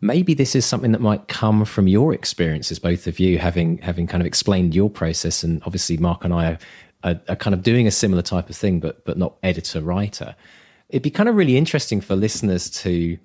[0.00, 4.06] maybe this is something that might come from your experiences, both of you having having
[4.06, 5.42] kind of explained your process.
[5.42, 6.58] And obviously Mark and I are,
[7.04, 10.34] are, are kind of doing a similar type of thing, but but not editor writer.
[10.88, 13.18] It'd be kind of really interesting for listeners to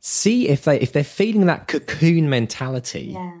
[0.00, 3.32] see if they if they're feeling that cocoon mentality Yeah.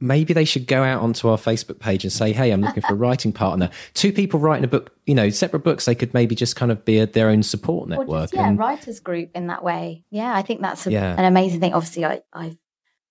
[0.00, 2.92] Maybe they should go out onto our Facebook page and say, "Hey, I'm looking for
[2.92, 5.84] a writing partner." Two people writing a book, you know, separate books.
[5.84, 8.22] They could maybe just kind of be a, their own support Or network.
[8.24, 10.04] just, yeah, and writers group in that way.
[10.10, 11.14] Yeah, I think that's a, Yeah.
[11.18, 11.72] an amazing thing.
[11.74, 12.58] Obviously, I, I'm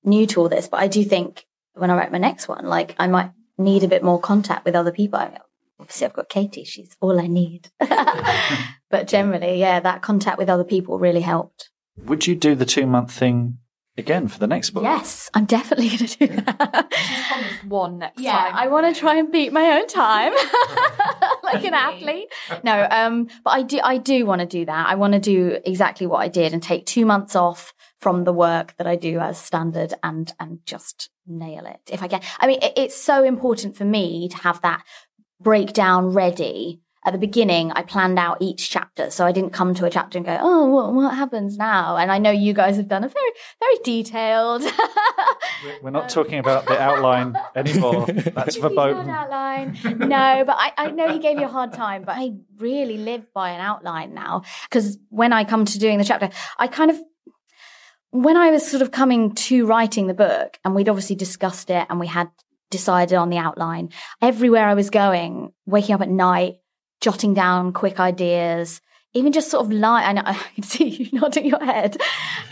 [0.03, 2.95] new to all this, but I do think when I write my next one, like
[2.99, 5.19] I might need a bit more contact with other people.
[5.19, 5.39] I mean,
[5.79, 7.69] obviously, I've got Katie; she's all I need.
[8.89, 11.69] but generally, yeah, that contact with other people really helped.
[12.05, 13.57] would you do the two month thing
[13.97, 14.83] again for the next book?
[14.83, 16.93] Yes, I'm definitely going to do that.
[17.67, 18.55] One next Yeah, time.
[18.55, 20.33] I want to try and beat my own time,
[21.43, 22.31] like an athlete.
[22.63, 24.87] No, um, but I do, I do want to do that.
[24.87, 28.33] I want to do exactly what I did and take two months off from the
[28.33, 32.21] work that I do as standard and and just nail it if I can.
[32.39, 34.83] I mean, it, it's so important for me to have that
[35.39, 36.81] breakdown ready.
[37.05, 40.17] At the beginning, I planned out each chapter, so I didn't come to a chapter
[40.17, 43.09] and go, "Oh, what, what happens now?" And I know you guys have done a
[43.09, 44.63] very, very detailed.
[45.81, 48.05] We're not talking about the outline anymore.
[48.05, 49.09] That's verboten.
[49.09, 49.77] outline.
[49.83, 53.33] No, but I, I know he gave you a hard time, but I really live
[53.33, 54.43] by an outline now.
[54.69, 56.99] Because when I come to doing the chapter, I kind of,
[58.11, 61.87] when I was sort of coming to writing the book, and we'd obviously discussed it
[61.89, 62.29] and we had
[62.69, 63.89] decided on the outline,
[64.21, 66.55] everywhere I was going, waking up at night,
[67.03, 68.79] jotting down quick ideas,
[69.13, 70.03] even just sort of lie.
[70.03, 71.97] I know I can see you nodding your head.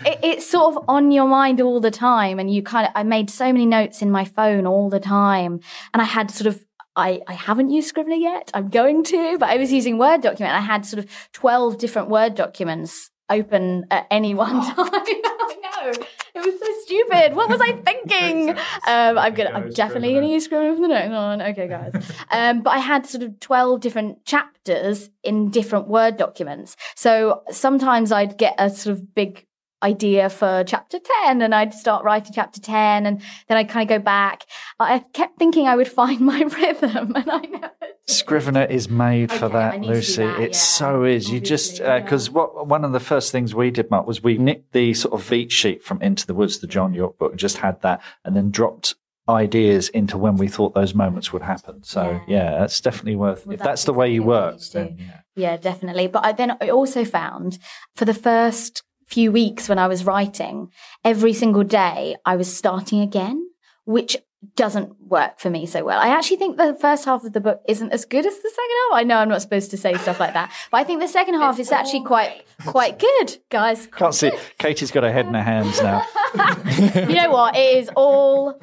[0.06, 2.92] It, it's sort of on your mind all the time, and you kind of.
[2.94, 5.62] I made so many notes in my phone all the time,
[5.94, 6.66] and I had sort of.
[6.94, 8.52] I, I haven't used Scrivener yet.
[8.54, 10.54] I'm going to, but I was using Word document.
[10.54, 14.76] I had sort of 12 different Word documents open at any one time.
[14.78, 15.92] I know.
[16.34, 17.36] It was so stupid.
[17.36, 18.50] What was I thinking?
[18.50, 19.52] Um, I'm gonna.
[19.52, 21.42] I'm definitely gonna use Scrivener for the next one.
[21.42, 21.94] Okay, guys.
[22.32, 26.76] Um, but I had sort of twelve different chapters in different Word documents.
[26.96, 29.46] So sometimes I'd get a sort of big
[29.84, 33.98] idea for chapter 10 and I'd start writing chapter 10 and then I'd kind of
[33.98, 34.46] go back.
[34.80, 37.72] I kept thinking I would find my rhythm and I never
[38.08, 40.24] Scrivener is made for Okay, I that, need to do Lucy.
[40.24, 40.58] that, it yeah.
[40.58, 41.30] so is.
[41.30, 42.34] You just Obviously, because yeah.
[42.34, 45.30] what one of the first things we did, Mark, was we nicked the sort of
[45.30, 48.36] beat sheet from Into the Woods, the John Yorke book, and just had that, and
[48.36, 48.96] then dropped
[49.30, 51.84] ideas into when we thought those moments would happen.
[51.84, 53.46] So yeah, that's definitely worth.
[53.46, 55.22] Well, if that's the way you work, then yeah.
[55.36, 56.08] Yeah, definitely.
[56.08, 57.60] But I then I also found
[57.96, 60.72] for the first few weeks when I was writing,
[61.04, 63.50] every single day I was starting again,
[63.86, 64.18] which
[64.56, 66.00] doesn't work for me so well.
[66.00, 68.76] I actually think the first half of the book isn't as good as the second
[68.90, 69.00] half.
[69.00, 71.36] I know I'm not supposed to say stuff like that, but I think the second
[71.36, 73.88] half is actually quite quite good, guys.
[73.88, 74.32] Can't see.
[74.58, 76.04] Katie's got her head in her hands now.
[77.08, 77.56] you know what?
[77.56, 78.60] It is all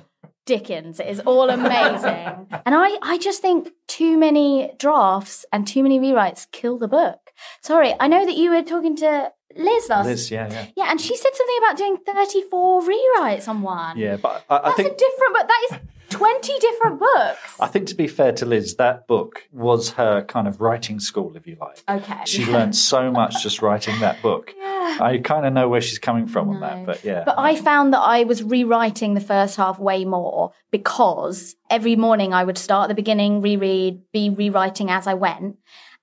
[0.46, 0.98] Dickens.
[0.98, 2.48] It is all amazing.
[2.64, 7.27] And I, I just think too many drafts and too many rewrites kill the book.
[7.62, 10.06] Sorry, I know that you were talking to Liz last.
[10.06, 13.96] Liz, yeah, yeah, Yeah, and she said something about doing 34 rewrites on one.
[13.98, 14.16] yeah.
[14.16, 15.78] But I, I That's think a different, but that is
[16.10, 17.56] 20 different books.
[17.60, 21.36] I think to be fair to Liz, that book was her kind of writing school,
[21.36, 21.82] if you like.
[21.88, 22.20] Okay.
[22.24, 24.54] She learned so much just writing that book.
[24.56, 24.98] Yeah.
[25.00, 27.24] I kind of know where she's coming from on that, but yeah.
[27.24, 32.32] But I found that I was rewriting the first half way more because every morning
[32.32, 35.56] I would start at the beginning, reread, be rewriting as I went.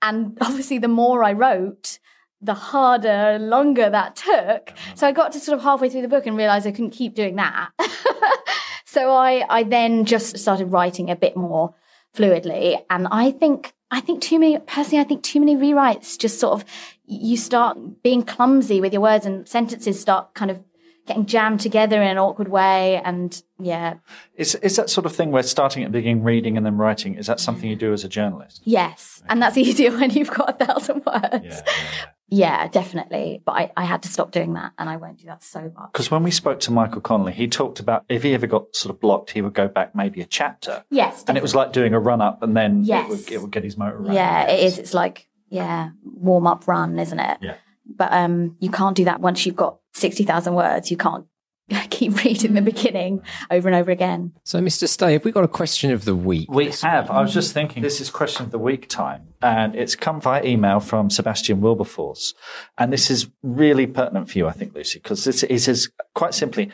[0.06, 1.98] And obviously, the more I wrote,
[2.40, 4.70] the harder longer that took.
[4.70, 4.94] Uh-huh.
[4.94, 7.14] So I got to sort of halfway through the book and realized I couldn't keep
[7.14, 7.70] doing that.
[8.84, 11.74] so I, I then just started writing a bit more
[12.16, 12.80] fluidly.
[12.88, 16.52] And I think, I think too many, personally, I think too many rewrites just sort
[16.52, 16.64] of,
[17.06, 20.62] you start being clumsy with your words and sentences start kind of
[21.06, 23.00] getting jammed together in an awkward way.
[23.04, 23.94] And yeah.
[24.34, 27.14] Is, is that sort of thing where starting at the beginning, reading and then writing,
[27.14, 28.60] is that something you do as a journalist?
[28.64, 29.22] Yes.
[29.28, 31.44] And that's easier when you've got a thousand words.
[31.44, 32.68] Yeah, yeah, yeah.
[32.68, 33.42] Definitely.
[33.44, 35.92] But I, I had to stop doing that and I won't do that so much.
[35.92, 38.94] Because when we spoke to Michael Connelly, he talked about if he ever got sort
[38.94, 40.84] of blocked, he would go back maybe a chapter.
[40.90, 41.24] Yes.
[41.28, 43.06] And it was like doing a run up and then Yes.
[43.06, 44.14] it, would, it would get his motor running.
[44.14, 44.78] Yeah, it is.
[44.78, 47.38] It's like, yeah, warm up run, isn't it?
[47.40, 47.54] Yeah.
[47.88, 50.90] But um, you can't do that once you've got 60,000 words.
[50.90, 51.26] You can't
[51.90, 52.66] keep reading the hmm.
[52.66, 54.32] beginning over and over again.
[54.44, 54.88] So, Mr.
[54.88, 56.50] Stay, have we got a question of the week?
[56.50, 57.10] We have.
[57.10, 60.44] I was just thinking, this is question of the week time, and it's come via
[60.44, 62.34] email from Sebastian Wilberforce.
[62.78, 66.34] And this is really pertinent for you, I think, Lucy, because this it says quite
[66.34, 66.70] simply,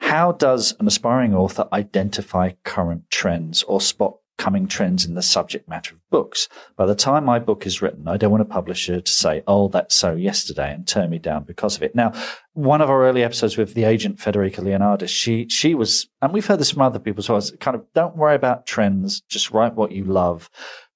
[0.00, 5.68] how does an aspiring author identify current trends or spot coming trends in the subject
[5.68, 6.48] matter of books?
[6.76, 9.68] By the time my book is written, I don't want a publisher to say, oh,
[9.68, 11.94] that's so yesterday and turn me down because of it.
[11.94, 12.12] Now,
[12.52, 16.46] one of our early episodes with the agent Federica Leonardis, she she was, and we've
[16.46, 17.38] heard this from other people as well.
[17.38, 20.50] Is kind of don't worry about trends, just write what you love.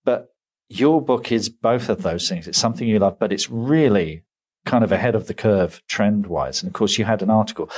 [0.04, 0.30] But
[0.68, 2.46] your book is both of those things.
[2.46, 4.22] It's something you love, but it's really
[4.66, 6.62] kind of ahead of the curve trend wise.
[6.62, 7.70] And of course, you had an article.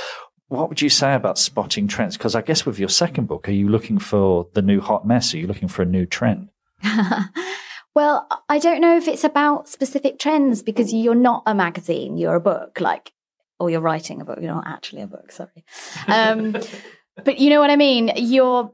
[0.47, 2.17] What would you say about spotting trends?
[2.17, 5.33] Because I guess with your second book, are you looking for the new hot mess?
[5.33, 6.49] Are you looking for a new trend?
[7.95, 12.35] well, I don't know if it's about specific trends because you're not a magazine, you're
[12.35, 13.13] a book, like,
[13.59, 14.39] or you're writing a book.
[14.41, 15.63] You're not actually a book, sorry.
[16.07, 16.55] Um,
[17.23, 18.11] but you know what I mean?
[18.15, 18.71] You're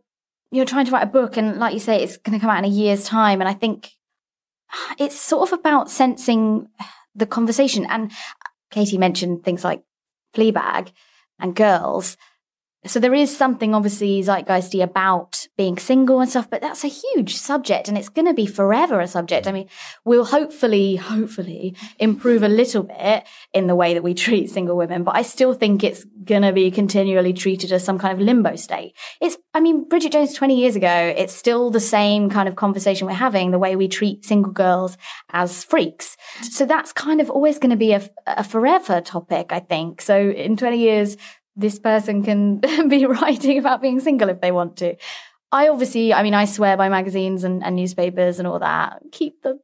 [0.51, 2.59] you're trying to write a book, and like you say, it's going to come out
[2.59, 3.39] in a year's time.
[3.39, 3.91] And I think
[4.97, 6.67] it's sort of about sensing
[7.15, 7.85] the conversation.
[7.85, 8.11] And
[8.71, 9.83] Katie mentioned things like
[10.35, 10.91] Fleabag
[11.39, 12.17] and girls.
[12.85, 17.35] So there is something obviously zeitgeisty about being single and stuff, but that's a huge
[17.35, 19.47] subject and it's going to be forever a subject.
[19.47, 19.67] I mean,
[20.05, 25.03] we'll hopefully, hopefully improve a little bit in the way that we treat single women,
[25.03, 28.55] but I still think it's going to be continually treated as some kind of limbo
[28.55, 28.95] state.
[29.19, 33.07] It's, I mean, Bridget Jones 20 years ago, it's still the same kind of conversation
[33.07, 34.97] we're having, the way we treat single girls
[35.33, 36.15] as freaks.
[36.43, 40.01] So that's kind of always going to be a, a forever topic, I think.
[40.01, 41.17] So in 20 years,
[41.55, 44.95] this person can be writing about being single if they want to.
[45.51, 49.01] I obviously, I mean, I swear by magazines and, and newspapers and all that.
[49.11, 49.59] Keep the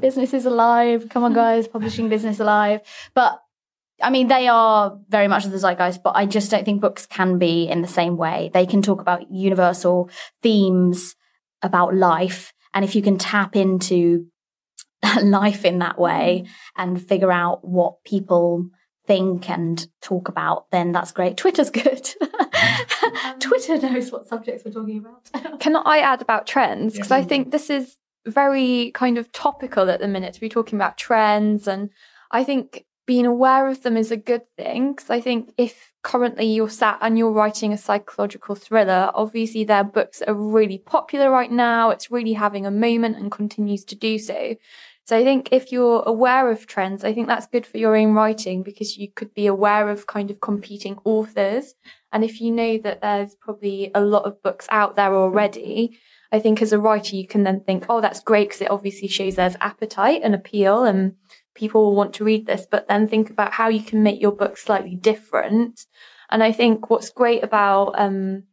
[0.00, 1.08] businesses alive.
[1.10, 2.80] Come on, guys, publishing business alive.
[3.14, 3.40] But
[4.04, 7.06] I mean, they are very much of the zeitgeist, but I just don't think books
[7.06, 8.50] can be in the same way.
[8.52, 10.10] They can talk about universal
[10.42, 11.16] themes
[11.62, 12.52] about life.
[12.74, 14.26] And if you can tap into
[15.22, 16.82] life in that way mm-hmm.
[16.82, 18.68] and figure out what people
[19.06, 21.36] think and talk about, then that's great.
[21.36, 22.04] Twitter's good.
[22.22, 23.38] Mm-hmm.
[23.38, 25.60] Twitter knows what subjects we're talking about.
[25.60, 26.94] Can I add about trends?
[26.94, 30.76] Because I think this is very kind of topical at the minute to be talking
[30.76, 31.66] about trends.
[31.66, 31.90] And
[32.30, 34.92] I think being aware of them is a good thing.
[34.92, 39.84] Because I think if currently you're sat and you're writing a psychological thriller, obviously their
[39.84, 41.90] books are really popular right now.
[41.90, 44.56] It's really having a moment and continues to do so.
[45.06, 48.14] So I think if you're aware of trends, I think that's good for your own
[48.14, 51.74] writing because you could be aware of kind of competing authors.
[52.10, 55.98] And if you know that there's probably a lot of books out there already,
[56.32, 59.08] I think as a writer, you can then think, oh, that's great because it obviously
[59.08, 61.16] shows there's appetite and appeal and
[61.54, 64.32] people will want to read this, but then think about how you can make your
[64.32, 65.86] book slightly different.
[66.30, 68.44] And I think what's great about, um,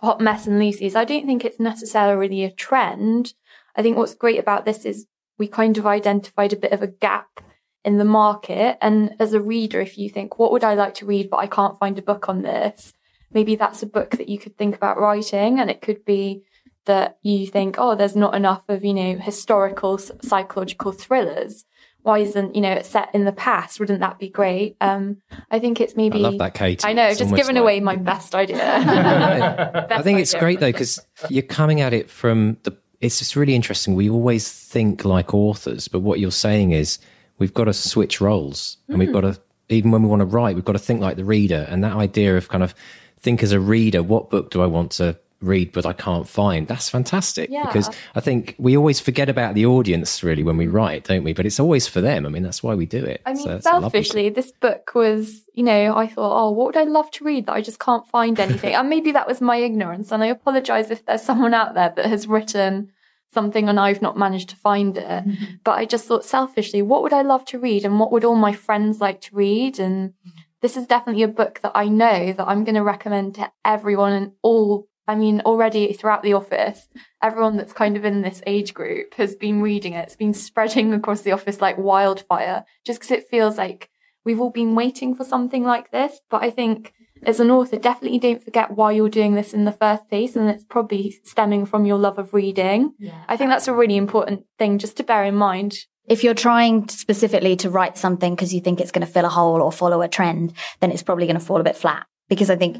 [0.00, 3.34] Hot Mess and Lucy is I don't think it's necessarily a trend.
[3.76, 5.06] I think what's great about this is
[5.38, 7.40] we kind of identified a bit of a gap
[7.84, 8.78] in the market.
[8.80, 11.46] And as a reader, if you think, what would I like to read, but I
[11.46, 12.92] can't find a book on this,
[13.32, 15.60] maybe that's a book that you could think about writing.
[15.60, 16.42] And it could be
[16.84, 21.64] that you think, oh, there's not enough of, you know, historical psychological thrillers.
[22.02, 23.78] Why isn't, you know, it set in the past?
[23.78, 24.76] Wouldn't that be great?
[24.80, 25.18] Um,
[25.50, 26.18] I think it's maybe.
[26.18, 26.84] I love that, Katie.
[26.86, 28.56] I know, It's just almost giving like- away my best idea.
[29.74, 32.76] I Best think it's great though because you're coming at it from the.
[33.00, 33.94] It's just really interesting.
[33.96, 36.98] We always think like authors, but what you're saying is
[37.38, 40.54] we've got to switch roles, and we've got to even when we want to write,
[40.54, 41.66] we've got to think like the reader.
[41.68, 42.74] And that idea of kind of
[43.18, 46.68] think as a reader, what book do I want to read, but I can't find?
[46.68, 47.66] That's fantastic Yeah.
[47.66, 51.32] because I think we always forget about the audience really when we write, don't we?
[51.32, 52.24] But it's always for them.
[52.26, 53.20] I mean, that's why we do it.
[53.26, 53.90] I mean, So it's a lovely thing.
[54.04, 57.46] selfishly, this book was, you know, I thought, oh, what would I love to read
[57.46, 58.74] that I just can't find anything?
[58.78, 60.12] and maybe that was my ignorance.
[60.12, 62.90] And I apologize if there's someone out there that has written
[63.32, 65.24] something and I've not managed to find it.
[65.64, 68.34] But I just thought selfishly, what would I love to read and what would all
[68.36, 69.78] my friends like to read?
[69.78, 70.12] And
[70.60, 74.12] this is definitely a book that I know that I'm going to recommend to everyone
[74.12, 74.86] and all.
[75.12, 76.88] I mean, already throughout the office,
[77.22, 80.04] everyone that's kind of in this age group has been reading it.
[80.04, 83.90] It's been spreading across the office like wildfire, just because it feels like
[84.24, 86.20] we've all been waiting for something like this.
[86.30, 86.94] But I think
[87.24, 90.34] as an author, definitely don't forget why you're doing this in the first place.
[90.34, 92.94] And it's probably stemming from your love of reading.
[92.98, 93.22] Yeah.
[93.28, 95.76] I think that's a really important thing just to bear in mind.
[96.06, 99.28] If you're trying specifically to write something because you think it's going to fill a
[99.28, 102.06] hole or follow a trend, then it's probably going to fall a bit flat.
[102.30, 102.78] Because I think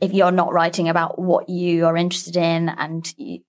[0.00, 3.40] if you're not writing about what you are interested in and you,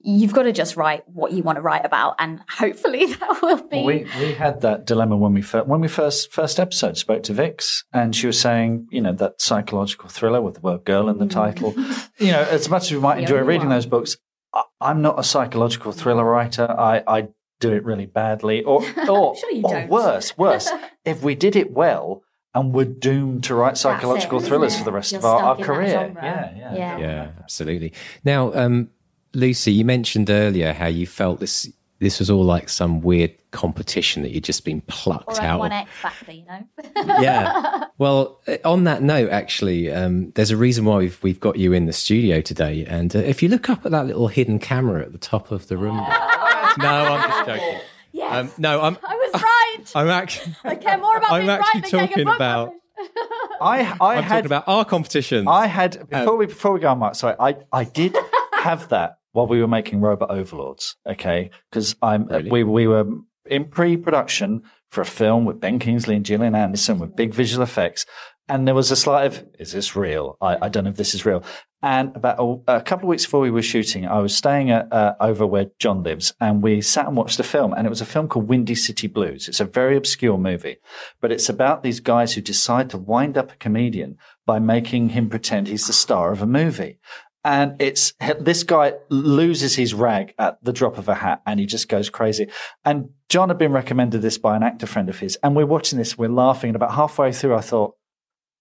[0.00, 3.62] you've got to just write what you want to write about and hopefully that will
[3.68, 6.96] be Well, we we had that dilemma when we first when we first first episode
[6.96, 10.84] spoke to Vix, and she was saying, you know, that psychological thriller with the word
[10.84, 11.30] "girl" in the mm.
[11.30, 11.74] title.
[12.18, 13.76] you know, as much as we might The enjoy reading one.
[13.76, 14.16] those books,
[14.54, 16.70] I, I'm not a psychological thriller writer.
[16.70, 17.28] I, I
[17.60, 20.70] do it really badly, or or, Sure or worse, worse.
[21.04, 22.22] if we did it well.
[22.58, 25.54] And we're doomed to write psychological isn't thrillers for the rest You're of our, our
[25.56, 26.14] stuck in that career.
[26.22, 26.98] Yeah, yeah, Yeah.
[26.98, 27.92] Yeah, absolutely.
[28.24, 28.90] Now, um,
[29.34, 34.22] Lucy, you mentioned earlier how you felt this this was all like some weird competition
[34.22, 35.72] that you'd just been plucked or like out one.
[35.72, 36.64] X factor, you know?
[37.20, 37.86] yeah.
[37.98, 41.72] Well, uh, on that note, actually, um, there's a reason why we've we've got you
[41.72, 42.84] in the studio today.
[42.86, 45.66] And uh, if you look up at that little hidden camera at the top of
[45.68, 47.80] the room, no, I'm just joking.
[48.18, 48.34] Yes.
[48.34, 49.92] Um, no, I'm I was right.
[49.94, 52.36] I'm actually I care more about I'm being actually right than getting a talking book
[52.36, 52.82] about- published.
[53.60, 55.46] I, I I'm had talking about our competition.
[55.48, 57.14] I had before we before we go on, Mark.
[57.14, 58.16] Sorry, I I did
[58.52, 60.96] have that while we were making Robot Overlords.
[61.08, 62.50] Okay, because I'm Really?
[62.50, 63.06] we we were
[63.46, 68.06] in pre-production for a film with Ben Kingsley and Gillian Anderson with big visual effects,
[68.48, 70.36] and there was a slight of is this real?
[70.40, 71.44] I, I don't know if this is real.
[71.80, 74.92] And about a, a couple of weeks before we were shooting, I was staying at,
[74.92, 78.00] uh, over where John lives, and we sat and watched a film, and it was
[78.00, 79.48] a film called Windy City Blues.
[79.48, 80.78] It's a very obscure movie,
[81.20, 85.28] but it's about these guys who decide to wind up a comedian by making him
[85.28, 86.98] pretend he's the star of a movie.
[87.44, 91.66] And it's this guy loses his rag at the drop of a hat and he
[91.66, 92.48] just goes crazy.
[92.84, 95.36] And John had been recommended this by an actor friend of his.
[95.42, 96.70] And we're watching this, we're laughing.
[96.70, 97.94] And about halfway through, I thought,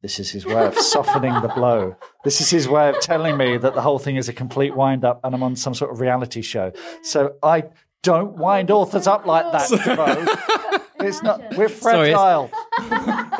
[0.01, 1.95] this is his way of softening the blow.
[2.23, 5.03] This is his way of telling me that the whole thing is a complete wind
[5.03, 6.71] up and I'm on some sort of reality show.
[7.01, 7.63] So I
[8.03, 10.83] don't wind authors up like that, Desvaux.
[10.99, 12.51] It's not, we're Sorry, it's- fragile.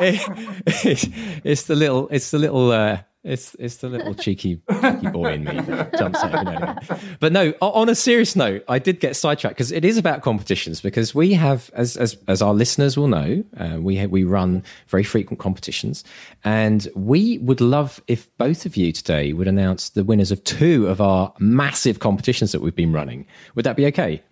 [0.00, 1.08] it's,
[1.44, 5.44] it's the little it's the little uh it's it's the little cheeky cheeky boy in
[5.44, 7.16] me that jumps out every now and again.
[7.20, 10.80] But no, on a serious note, I did get sidetracked because it is about competitions.
[10.80, 14.62] Because we have, as as as our listeners will know, uh, we ha- we run
[14.86, 16.04] very frequent competitions,
[16.44, 20.86] and we would love if both of you today would announce the winners of two
[20.86, 23.26] of our massive competitions that we've been running.
[23.54, 24.22] Would that be okay?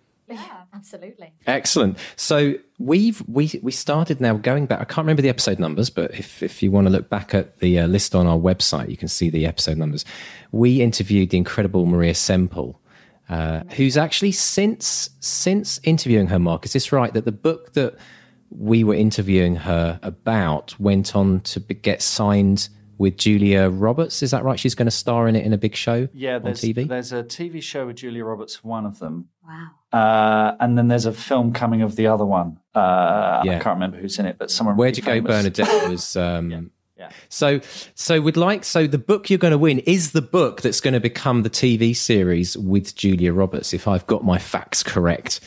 [0.77, 1.33] Absolutely.
[1.47, 1.97] Excellent.
[2.15, 4.79] So we've we we started now going back.
[4.79, 7.59] I can't remember the episode numbers, but if if you want to look back at
[7.59, 10.05] the uh, list on our website, you can see the episode numbers.
[10.51, 12.79] We interviewed the incredible Maria Semple,
[13.27, 16.37] uh, who's actually since since interviewing her.
[16.37, 17.13] Mark, is this right?
[17.13, 17.95] That the book that
[18.49, 24.23] we were interviewing her about went on to be, get signed with Julia Roberts.
[24.23, 24.59] Is that right?
[24.59, 26.87] She's going to star in it in a big show Yeah, on there's, TV.
[26.87, 29.29] there's a TV show with Julia Roberts, one of them.
[29.47, 29.69] Wow.
[29.93, 32.59] Uh, and then there's a film coming of the other one.
[32.75, 34.75] Uh, I can't remember who's in it, but someone.
[34.75, 35.27] Where'd really you go.
[35.27, 35.67] Bernadette?
[35.89, 37.09] Was um, Yeah.
[37.29, 37.61] So,
[37.93, 40.95] so we'd like so the book you're going to win is the book that's going
[40.95, 45.39] to become the TV series with Julia Roberts, if I've got my facts correct.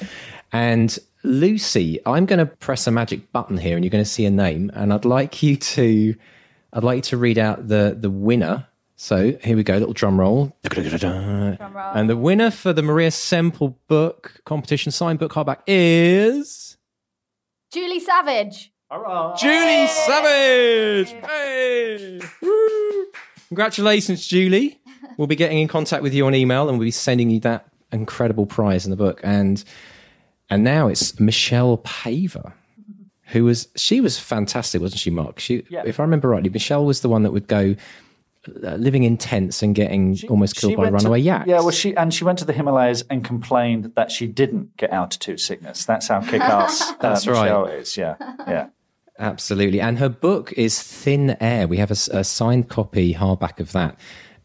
[0.53, 4.25] And Lucy, I'm going to press a magic button here, and you're going to see
[4.25, 6.15] a name, and I'd like you to,
[6.73, 8.66] I'd like you to read out the the winner.
[8.97, 10.55] So here we go, little drum roll.
[10.62, 11.93] Drum roll.
[11.95, 16.77] And the winner for the Maria Semple book competition signed book hardback is.
[17.73, 18.73] Julie Savage.
[18.91, 19.37] Hurrah.
[19.37, 21.11] Julie Savage.
[21.25, 22.21] Hey.
[22.43, 23.07] Woo.
[23.49, 24.81] Congratulations, Julie.
[25.16, 27.68] We'll be getting in contact with you on email and we'll be sending you that
[27.93, 29.21] incredible prize in the book.
[29.25, 29.62] And
[30.51, 32.53] and now it's Michelle Paver,
[33.31, 35.39] who was she was fantastic, wasn't she, Mark?
[35.41, 35.83] She, Yeah.
[35.87, 37.74] if I remember rightly, Michelle was the one that would go
[38.64, 41.47] uh, living in tents and getting almost killed by went to- runaway yaks.
[41.47, 44.91] Yeah, well, she and she went to the Himalayas and complained that she didn't get
[44.91, 45.85] altitude sickness.
[45.85, 47.43] That's how kick-ass uh, That's right.
[47.43, 47.97] Michelle is.
[47.97, 48.14] Yeah,
[48.49, 48.68] yeah.
[49.18, 49.81] Absolutely.
[49.83, 51.68] And her book is Thin Air.
[51.68, 54.01] We have a signed copy hardback of that.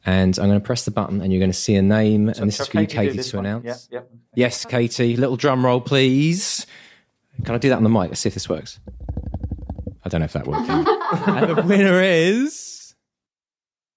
[0.06, 2.28] And I'm going to press the button and you're going to see a name.
[2.28, 3.46] and this is for you, Katie, Katie, to one.
[3.46, 3.88] announce.
[3.90, 4.06] Yeah, yeah.
[4.36, 5.16] Yes, Katie.
[5.16, 6.68] Little drum roll, please.
[7.44, 8.10] Can I do that on the mic?
[8.10, 8.80] Let's see if this works.
[10.04, 10.68] I don't know if that works.
[10.70, 12.96] and the winner is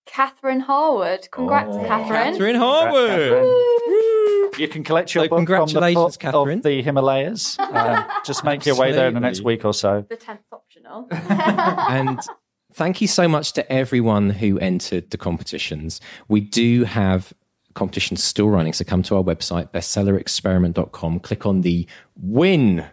[0.07, 1.29] Catherine Harwood.
[1.31, 1.85] Congrats, Oh.
[1.87, 2.33] Catherine.
[2.33, 4.59] Catherine Harwood.
[4.59, 6.59] You can collect your So book congratulations, from the foot Catherine.
[6.59, 7.59] of the Himalayas.
[7.59, 9.55] Uh, just make your way there in the next Absolutely.
[9.57, 10.05] week or so.
[10.09, 11.07] The tenth optional.
[11.13, 12.19] and
[12.73, 16.01] thank you so much to everyone who entered the competitions.
[16.27, 17.33] We do have
[17.75, 21.87] competitions still running, so come to our website, bestsellerexperiment.com, click on the
[22.17, 22.87] win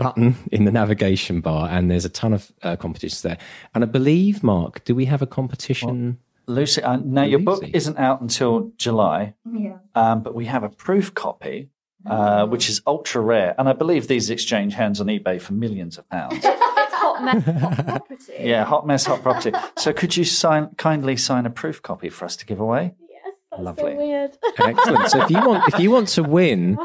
[0.00, 3.38] button in the navigation bar, and there's a ton of uh, competitions there.
[3.74, 6.18] And I believe, Mark, do we have a competition?
[6.46, 9.76] Lucy, uh, now your book isn't out until July, Yeah.
[9.94, 11.68] um, but we have a proof copy,
[12.06, 15.98] uh, which is ultra rare, and I believe these exchange hands on eBay for millions
[15.98, 16.44] of pounds.
[16.82, 18.32] It's hot mess, hot property.
[18.40, 19.52] yeah, hot mess, hot property.
[19.78, 22.94] So could you sign kindly sign a proof copy for us to give away?
[23.08, 23.92] Yes, that's Lovely.
[23.92, 24.38] so weird.
[24.58, 25.10] Excellent.
[25.10, 26.78] So if you want, if you want to win,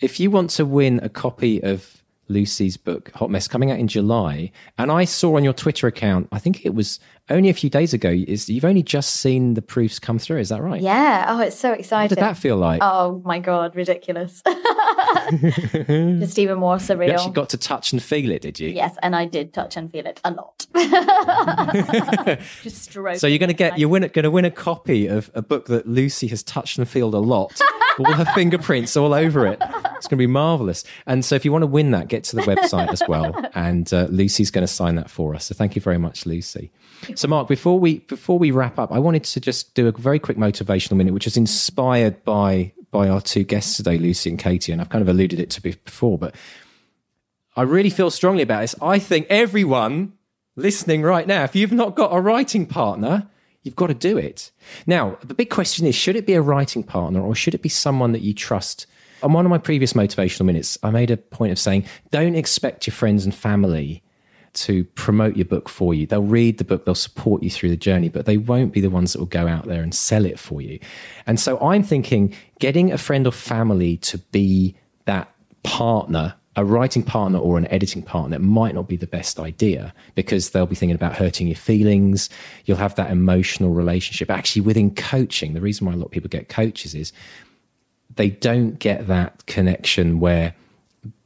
[0.00, 1.99] if you want to win a copy of
[2.30, 6.28] Lucy's book Hot Mess coming out in July, and I saw on your Twitter account,
[6.32, 7.00] I think it was
[7.30, 10.38] only a few days ago, is you've only just seen the proofs come through.
[10.38, 10.80] Is that right?
[10.80, 11.26] Yeah.
[11.28, 12.80] Oh, it's so exciting What did that feel like?
[12.82, 14.42] Oh my god, ridiculous!
[15.30, 17.12] Just even more you surreal.
[17.12, 18.68] actually got to touch and feel it, did you?
[18.70, 20.66] yes, and I did touch and feel it a lot.
[22.62, 23.16] Just stroke.
[23.16, 25.66] So you're going to get you're win, going to win a copy of a book
[25.66, 27.60] that Lucy has touched and felt a lot,
[27.98, 29.58] all her fingerprints all over it.
[29.96, 30.84] It's going to be marvelous.
[31.06, 33.92] And so if you want to win that, get to the website as well, and
[33.92, 35.46] uh, Lucy's going to sign that for us.
[35.46, 36.70] So thank you very much, Lucy.
[37.14, 40.18] So Mark, before we before we wrap up, I wanted to just do a very
[40.18, 44.72] quick motivational minute, which is inspired by by our two guests today, Lucy and Katie,
[44.72, 46.34] and I've kind of alluded it to before, but
[47.56, 48.74] I really feel strongly about this.
[48.80, 50.12] I think everyone
[50.56, 53.28] listening right now, if you've not got a writing partner,
[53.62, 54.50] you've got to do it.
[54.86, 57.68] Now, the big question is should it be a writing partner or should it be
[57.68, 58.86] someone that you trust?
[59.22, 62.86] On one of my previous motivational minutes, I made a point of saying don't expect
[62.86, 64.02] your friends and family
[64.52, 66.06] to promote your book for you.
[66.06, 68.90] They'll read the book, they'll support you through the journey, but they won't be the
[68.90, 70.78] ones that will go out there and sell it for you.
[71.26, 74.76] And so I'm thinking getting a friend or family to be
[75.06, 75.32] that
[75.62, 80.50] partner, a writing partner or an editing partner might not be the best idea because
[80.50, 82.28] they'll be thinking about hurting your feelings.
[82.64, 84.30] You'll have that emotional relationship.
[84.30, 87.12] Actually, within coaching, the reason why a lot of people get coaches is
[88.16, 90.54] they don't get that connection where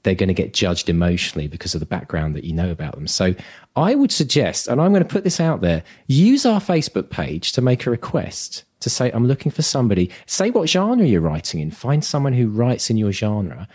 [0.04, 3.08] they're going to get judged emotionally because of the background that you know about them.
[3.08, 3.34] So
[3.74, 7.52] I would suggest, and I'm going to put this out there, use our Facebook page
[7.52, 10.10] to make a request to say, I'm looking for somebody.
[10.26, 11.70] Say what genre you're writing in.
[11.70, 13.66] Find someone who writes in your genre.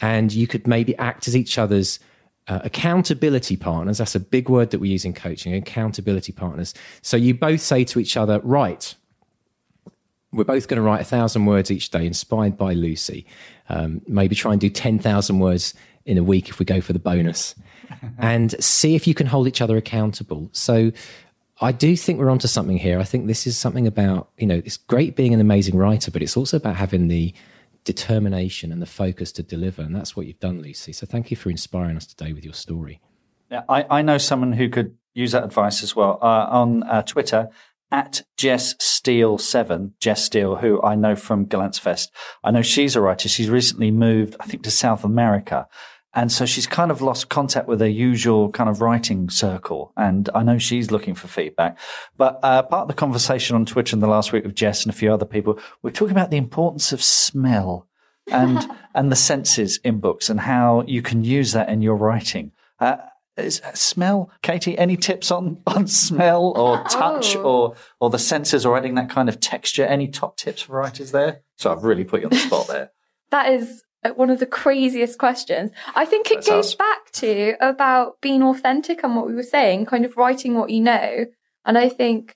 [0.00, 2.00] And you could maybe act as each other's
[2.48, 3.98] uh, accountability partners.
[3.98, 6.74] That's a big word that we use in coaching accountability partners.
[7.02, 8.94] So you both say to each other, right,
[10.32, 13.26] we're both going to write a thousand words each day, inspired by Lucy.
[13.68, 15.74] Um, maybe try and do 10,000 words
[16.04, 17.54] in a week if we go for the bonus,
[18.18, 20.48] and see if you can hold each other accountable.
[20.52, 20.92] So
[21.60, 23.00] I do think we're onto something here.
[23.00, 26.22] I think this is something about, you know, it's great being an amazing writer, but
[26.22, 27.34] it's also about having the
[27.84, 29.82] determination and the focus to deliver.
[29.82, 30.92] And that's what you've done, Lucy.
[30.92, 33.00] So thank you for inspiring us today with your story.
[33.50, 36.18] Now, I, I know someone who could use that advice as well.
[36.22, 37.48] Uh, on uh, Twitter,
[37.90, 42.12] at Jess Steele seven, Jess Steele, who I know from Gollancz Fest.
[42.44, 43.28] I know she's a writer.
[43.28, 45.66] She's recently moved, I think, to South America.
[46.14, 49.92] And so she's kind of lost contact with her usual kind of writing circle.
[49.96, 51.78] And I know she's looking for feedback.
[52.16, 54.92] But uh, part of the conversation on Twitter in the last week with Jess and
[54.92, 57.86] a few other people, we're talking about the importance of smell
[58.30, 62.52] and and the senses in books and how you can use that in your writing.
[62.80, 62.96] Uh,
[63.38, 64.76] is smell, Katie?
[64.78, 67.42] Any tips on on smell or touch Oh.
[67.42, 69.84] or or the senses or adding that kind of texture?
[69.84, 71.40] Any top tips for writers there?
[71.56, 72.90] So I've really put you on the spot there.
[73.30, 75.70] That is uh, one of the craziest questions.
[75.94, 76.74] I think it That's goes us.
[76.76, 80.80] back to about being authentic and what we were saying, kind of writing what you
[80.80, 81.26] know.
[81.66, 82.34] And I think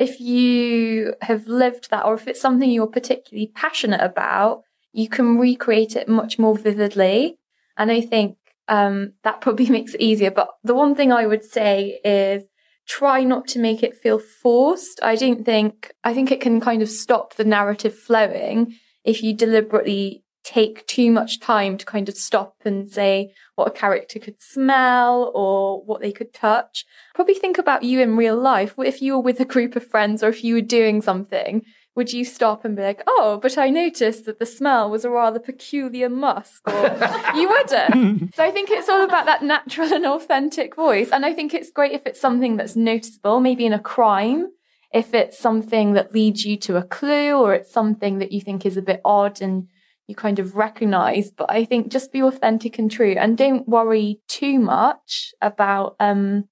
[0.00, 5.38] if you have lived that or if it's something you're particularly passionate about, you can
[5.38, 7.38] recreate it much more vividly.
[7.76, 8.36] And I think
[8.68, 10.30] um, that probably makes it easier.
[10.30, 12.42] But the one thing I would say is
[12.86, 15.00] try not to make it feel forced.
[15.02, 19.34] I don't think, I think it can kind of stop the narrative flowing if you
[19.34, 24.40] deliberately take too much time to kind of stop and say what a character could
[24.40, 26.84] smell or what they could touch.
[27.14, 28.74] Probably think about you in real life.
[28.78, 31.62] If you were with a group of friends or if you were doing something,
[31.94, 35.10] would you stop and be like, oh, but I noticed that the smell was a
[35.10, 36.62] rather peculiar musk?
[36.66, 36.72] Or
[37.34, 38.34] you wouldn't.
[38.34, 41.10] So I think it's all about that natural and authentic voice.
[41.10, 44.48] And I think it's great if it's something that's noticeable, maybe in a crime
[44.92, 48.66] if it's something that leads you to a clue or it's something that you think
[48.66, 49.68] is a bit odd and
[50.06, 51.30] you kind of recognize.
[51.30, 56.44] But I think just be authentic and true and don't worry too much about um,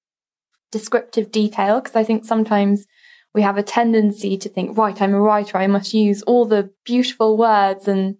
[0.71, 2.85] descriptive detail because I think sometimes
[3.33, 6.71] we have a tendency to think, right, I'm a writer, I must use all the
[6.85, 7.87] beautiful words.
[7.87, 8.17] And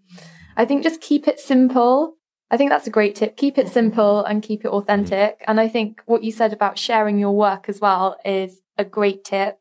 [0.56, 2.16] I think just keep it simple.
[2.50, 3.38] I think that's a great tip.
[3.38, 5.40] Keep it simple and keep it authentic.
[5.40, 5.46] Mm.
[5.48, 9.24] And I think what you said about sharing your work as well is a great
[9.24, 9.60] tip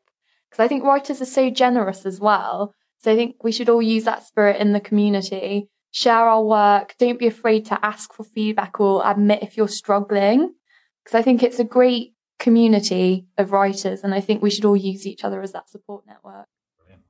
[0.49, 2.73] because I think writers are so generous as well.
[2.99, 6.95] So I think we should all use that spirit in the community share our work.
[6.97, 10.53] Don't be afraid to ask for feedback or admit if you're struggling.
[11.03, 12.10] Because I think it's a great
[12.41, 16.05] community of writers, and I think we should all use each other as that support
[16.07, 16.47] network.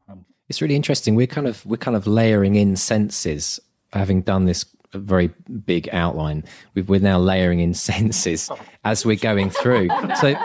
[0.08, 1.16] Um, it's really interesting.
[1.16, 3.60] We're kind of we're kind of layering in senses,
[3.94, 5.32] having done this very
[5.66, 6.44] big outline.
[6.76, 8.52] we are now layering in senses
[8.84, 9.88] as we're going through.
[10.20, 10.36] So,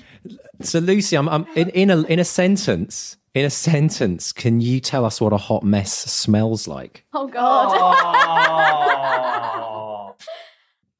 [0.62, 3.18] so Lucy, I'm, I'm in, in a in a sentence.
[3.34, 7.04] In a sentence, can you tell us what a hot mess smells like?
[7.12, 7.78] Oh God.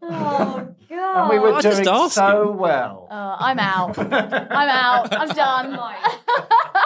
[0.04, 0.74] Oh.
[0.96, 1.20] God.
[1.22, 2.58] and we were I was just doing so asking.
[2.58, 3.08] well.
[3.10, 3.98] Oh, I'm out.
[3.98, 5.14] I'm out.
[5.16, 5.72] I'm done.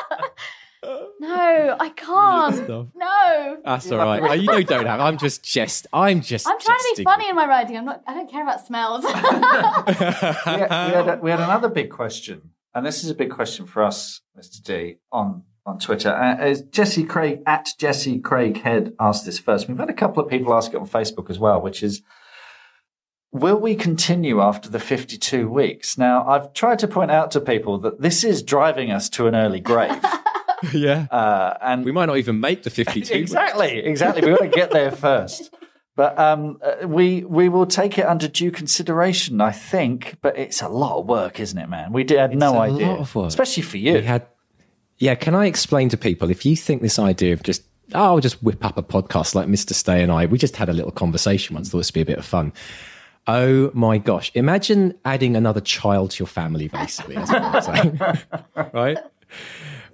[1.20, 2.68] no, I can't.
[2.94, 3.56] No.
[3.64, 4.40] That's all right.
[4.40, 5.00] You know, don't have.
[5.00, 5.86] I'm just jest.
[5.92, 6.46] I'm just.
[6.46, 7.76] I'm trying to be funny in my writing.
[7.76, 8.02] I'm not.
[8.06, 9.04] I don't care about smells.
[9.04, 13.30] we, had, we, had a- we had another big question, and this is a big
[13.30, 14.62] question for us, Mr.
[14.62, 16.10] D, on on Twitter.
[16.10, 19.68] Uh, as Jesse Craig at Jesse Craig Head asked this first.
[19.68, 22.02] We've had a couple of people ask it on Facebook as well, which is.
[23.32, 25.98] Will we continue after the 52 weeks?
[25.98, 29.34] Now, I've tried to point out to people that this is driving us to an
[29.34, 30.02] early grave.
[30.72, 31.06] yeah.
[31.10, 33.12] Uh, and We might not even make the 52.
[33.12, 34.22] exactly, exactly.
[34.24, 35.54] We want to get there first.
[35.96, 40.18] But um, uh, we we will take it under due consideration, I think.
[40.20, 41.90] But it's a lot of work, isn't it, man?
[41.90, 43.28] We did, had no a idea, lot of work.
[43.28, 43.94] especially for you.
[43.94, 44.26] We had.
[44.98, 47.62] Yeah, can I explain to people if you think this idea of just
[47.94, 49.72] oh, I'll just whip up a podcast like Mr.
[49.72, 52.04] Stay and I, we just had a little conversation once, thought this would be a
[52.06, 52.52] bit of fun.
[53.26, 54.30] Oh my gosh.
[54.34, 58.00] Imagine adding another child to your family, basically, that's what I'm saying.
[58.72, 58.98] right?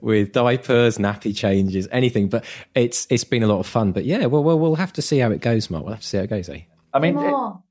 [0.00, 2.28] With diapers, nappy changes, anything.
[2.28, 3.92] But it's it's been a lot of fun.
[3.92, 5.84] But yeah, well, well we'll have to see how it goes, Mark.
[5.84, 6.62] We'll have to see how it goes, eh?
[6.94, 7.16] I mean,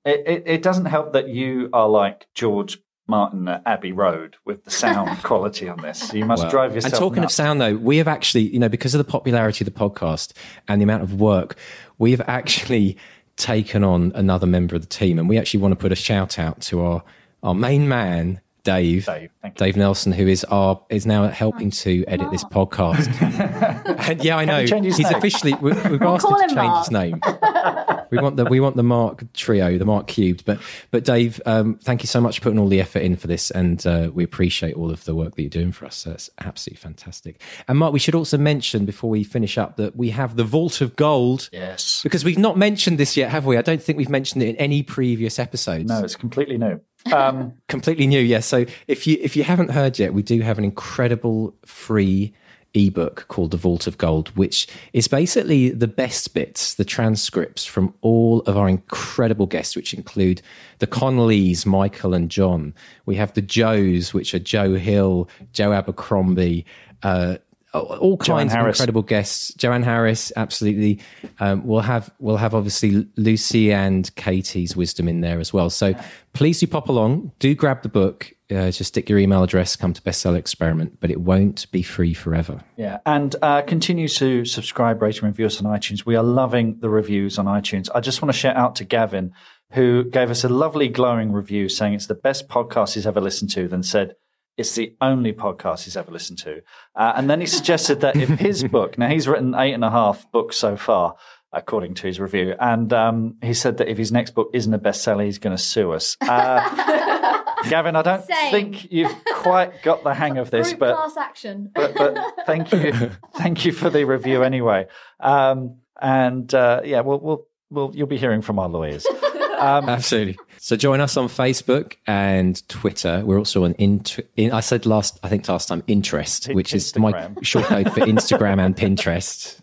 [0.04, 4.64] it, it, it doesn't help that you are like George Martin at Abbey Road with
[4.64, 6.14] the sound quality on this.
[6.14, 6.94] You must Well, drive yourself.
[6.94, 9.72] And talking of sound, though, we have actually, you know, because of the popularity of
[9.72, 10.34] the podcast
[10.68, 11.56] and the amount of work,
[12.00, 12.98] we have actually
[13.38, 16.40] taken on another member of the team, and we actually want to put a shout
[16.40, 17.04] out to our
[17.44, 18.42] our main man.
[18.64, 19.74] Dave, Dave, thank you.
[19.74, 23.10] Nelson, who is our is now helping to edit this podcast.
[24.10, 25.18] and yeah, I know we change his he's name?
[25.18, 25.54] officially.
[25.56, 27.22] We, we've asked call him to him change his name.
[28.12, 30.46] we want the we want the Mark trio, the Mark cubed.
[30.46, 30.60] But
[30.92, 33.50] but Dave, um, thank you so much for putting all the effort in for this,
[33.50, 35.96] and uh, we appreciate all of the work that you're doing for us.
[35.96, 37.42] So it's absolutely fantastic.
[37.68, 40.82] And Mark, we should also mention before we finish up that we have the Vault
[40.82, 41.50] of Gold.
[41.52, 42.02] Yes.
[42.04, 43.58] Because we've not mentioned this yet, have we?
[43.58, 45.86] I don't think we've mentioned it in any previous episodes.
[45.86, 46.82] No, it's completely new.
[47.12, 50.60] Um, completely new yes so if you if you haven't heard yet we do have
[50.60, 52.32] an incredible free
[52.74, 57.94] ebook called the vault of gold which is basically the best bits the transcripts from
[58.02, 60.42] all of our incredible guests which include
[60.80, 62.74] the connellys michael and john.
[63.06, 66.66] We have the joes which are joe hill joe abercrombie
[67.04, 67.38] uh,
[67.74, 69.54] all kinds of incredible guests.
[69.54, 71.00] Joanne Harris, absolutely.
[71.40, 75.70] Um, we'll have we'll have obviously Lucy and Katie's wisdom in there as well.
[75.70, 75.94] So
[76.34, 77.32] please do pop along.
[77.40, 78.34] Do grab the book.
[78.50, 79.78] Uh, just stick your email address.
[79.78, 82.62] Come to Bestseller Experiment, but it won't be free forever.
[82.76, 86.06] Yeah, and uh, continue to subscribe, rate, and review us on iTunes.
[86.06, 87.88] We are loving the reviews on iTunes.
[87.96, 89.32] I just want to shout out to Gavin,
[89.72, 93.52] who gave us a lovely, glowing review saying it's the best podcast he's ever listened
[93.52, 94.16] to, then said
[94.62, 96.62] it's the only podcast he's ever listened to.
[96.96, 99.90] Uh, and then he suggested that if his book, now he's written eight and a
[99.92, 101.16] half books so far,
[101.52, 104.80] according to his review, and um, he said that if his next book isn't a
[104.80, 106.16] bestseller, he's going to sue us.
[106.22, 108.52] Uh, Gavin, I don't Same.
[108.52, 111.70] think you've quite got the hang of this, Group but class action.
[111.76, 114.88] but, but thank you, thank you for the review anyway.
[115.20, 119.06] Um, and uh, yeah, we'll, we'll, we'll, you'll be hearing from our lawyers.
[119.06, 120.38] Um, Absolutely.
[120.64, 123.24] So join us on Facebook and Twitter.
[123.26, 126.96] We're also on int- in, I said last, I think last time, interest, which is
[126.96, 129.60] my short code for Instagram and Pinterest.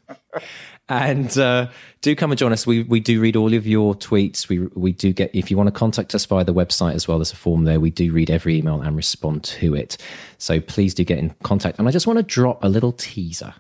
[0.89, 1.69] And uh,
[2.01, 2.67] do come and join us.
[2.67, 4.49] We we do read all of your tweets.
[4.49, 7.19] We we do get if you want to contact us via the website as well.
[7.19, 7.79] There's a form there.
[7.79, 9.99] We do read every email and respond to it.
[10.39, 11.79] So please do get in contact.
[11.79, 13.55] And I just want to drop a little teaser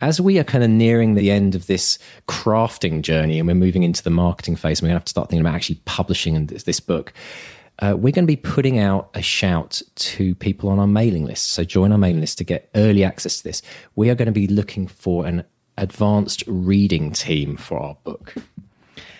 [0.00, 1.98] as we are kind of nearing the end of this
[2.28, 5.10] crafting journey and we're moving into the marketing phase, and we're going to have to
[5.10, 7.12] start thinking about actually publishing this, this book.
[7.80, 11.48] Uh, we're going to be putting out a shout to people on our mailing list.
[11.48, 13.62] So join our mailing list to get early access to this.
[13.96, 15.44] We are going to be looking for an
[15.76, 18.34] advanced reading team for our book.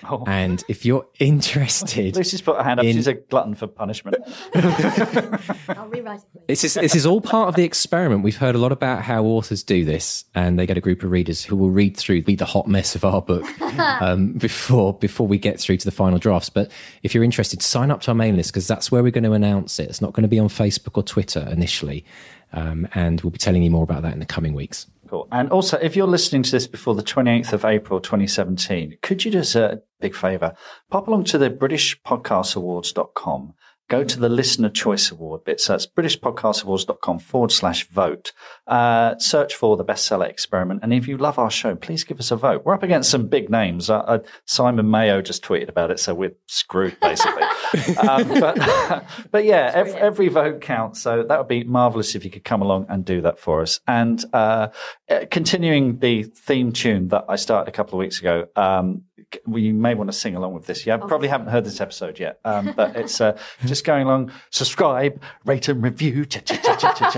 [0.08, 0.24] Oh.
[0.26, 2.86] And if you're interested, Lucy's put her hand up.
[2.86, 4.16] In- She's a glutton for punishment.
[4.54, 6.46] I'll rewrite it.
[6.48, 8.22] This is this is all part of the experiment.
[8.22, 11.10] We've heard a lot about how authors do this, and they get a group of
[11.10, 13.44] readers who will read through read the hot mess of our book
[13.78, 16.50] um, before before we get through to the final drafts.
[16.50, 16.70] But
[17.02, 19.32] if you're interested, sign up to our mailing list because that's where we're going to
[19.32, 19.88] announce it.
[19.88, 22.04] It's not going to be on Facebook or Twitter initially.
[22.52, 24.86] Um, and we'll be telling you more about that in the coming weeks.
[25.32, 29.30] And also, if you're listening to this before the 28th of April 2017, could you
[29.30, 30.54] do us a big favor?
[30.90, 33.54] Pop along to the BritishPodcastAwards.com
[33.88, 35.60] go to the listener choice award bit.
[35.60, 38.32] So it's britishpodcastawards.com forward slash vote.
[38.66, 40.80] Uh, search for the bestseller experiment.
[40.82, 42.62] And if you love our show, please give us a vote.
[42.64, 43.90] We're up against some big names.
[43.90, 46.00] Uh, uh, Simon Mayo just tweeted about it.
[46.00, 47.42] So we're screwed basically.
[47.98, 51.02] um, but, but yeah, every, every, vote counts.
[51.02, 53.80] So that would be marvelous if you could come along and do that for us.
[53.86, 54.68] And, uh,
[55.10, 59.02] uh, continuing the theme tune that I started a couple of weeks ago, um,
[59.46, 60.86] we may want to sing along with this.
[60.86, 64.32] You probably haven't heard this episode yet, um, but it's uh, just going along.
[64.50, 66.26] Subscribe, rate and review,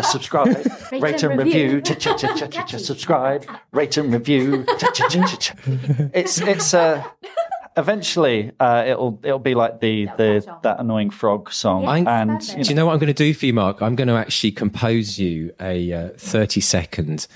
[0.02, 1.82] subscribe, rate and review,
[2.78, 4.64] subscribe, rate and review.
[6.12, 7.02] It's it's uh,
[7.76, 11.82] eventually uh, it'll it'll be like the the that annoying frog song.
[11.82, 13.80] Yes, and you know, do you know what I'm going to do for you, Mark?
[13.82, 17.26] I'm going to actually compose you a uh, 30 second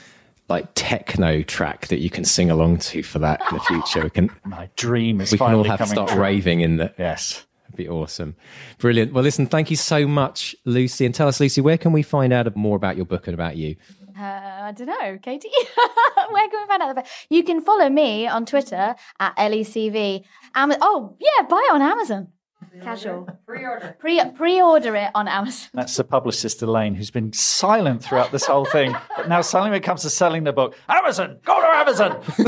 [0.51, 4.03] like techno track that you can sing along to for that in the future.
[4.03, 4.31] We can.
[4.45, 5.33] My dream is.
[5.33, 6.21] We can all have to start true.
[6.21, 6.93] raving in the.
[6.99, 7.47] Yes.
[7.67, 8.35] It'd be awesome.
[8.79, 9.13] Brilliant.
[9.13, 11.07] Well, listen, thank you so much, Lucy.
[11.07, 13.57] And tell us, Lucy, where can we find out more about your book and about
[13.57, 13.77] you?
[14.19, 15.49] Uh, I don't know, Katie.
[16.31, 16.95] Where can we find out?
[16.97, 20.25] The you can follow me on Twitter at LECV.
[20.55, 22.29] Am- oh, yeah, buy it on Amazon.
[22.83, 23.29] Casual.
[23.47, 23.97] Pre-order.
[23.99, 25.69] Pre pre-order it on Amazon.
[25.75, 28.95] That's the publicist Elaine, who's been silent throughout this whole thing.
[29.17, 32.23] But now suddenly when it comes to selling the book, Amazon, go to Amazon.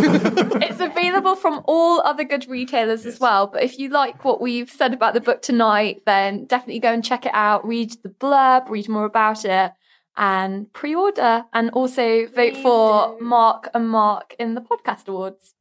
[0.63, 3.15] it's available from all other good retailers yes.
[3.15, 3.47] as well.
[3.49, 7.05] But if you like what we've said about the book tonight, then definitely go and
[7.05, 7.67] check it out.
[7.67, 9.73] Read the blurb, read more about it,
[10.17, 11.45] and pre-order.
[11.53, 13.25] And also vote Please for do.
[13.25, 15.55] Mark and Mark in the podcast awards.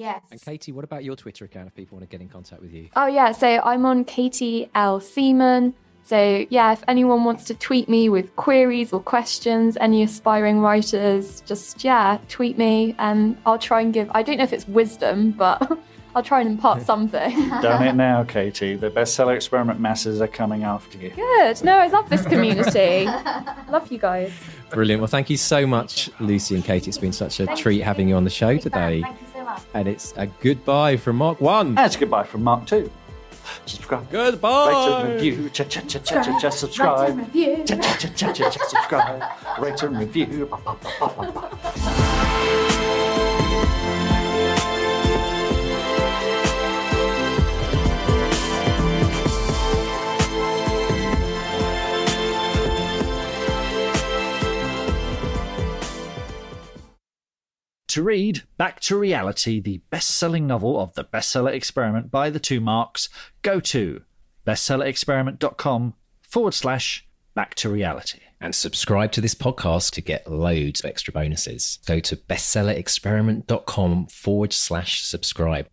[0.00, 0.22] Yes.
[0.30, 2.72] And Katie, what about your Twitter account if people want to get in contact with
[2.72, 2.88] you?
[2.96, 3.32] Oh, yeah.
[3.32, 4.98] So I'm on Katie L.
[4.98, 5.74] Seaman.
[6.04, 11.42] So, yeah, if anyone wants to tweet me with queries or questions, any aspiring writers,
[11.42, 15.32] just, yeah, tweet me and I'll try and give, I don't know if it's wisdom,
[15.32, 15.70] but
[16.16, 17.50] I'll try and impart something.
[17.60, 18.76] Done it now, Katie.
[18.76, 21.10] The bestseller experiment masses are coming after you.
[21.10, 21.62] Good.
[21.62, 23.04] No, I love this community.
[23.68, 24.32] love you guys.
[24.70, 25.02] Brilliant.
[25.02, 26.88] Well, thank you so much, Lucy and Katie.
[26.88, 27.84] It's been such a thank treat you.
[27.84, 29.02] having you on the show today.
[29.02, 29.64] Thank you so.
[29.74, 31.68] And it's a goodbye from Mark 1.
[31.68, 32.90] And it's a goodbye from Mark 2.
[33.66, 34.10] Subscribe.
[34.10, 34.68] Goodbye.
[34.68, 35.50] Rate and review.
[35.50, 37.00] Ch ch ch ch ch subscribe.
[37.00, 37.64] Rate and review.
[37.64, 39.22] Ch ch ch ch ch subscribe.
[39.58, 40.48] Rate and review.
[57.90, 62.38] To read Back to Reality, the best selling novel of the bestseller experiment by the
[62.38, 63.08] two marks,
[63.42, 64.02] go to
[64.46, 68.20] bestsellerexperiment.com forward slash back to reality.
[68.40, 71.80] And subscribe to this podcast to get loads of extra bonuses.
[71.84, 75.66] Go to bestsellerexperiment.com forward slash subscribe.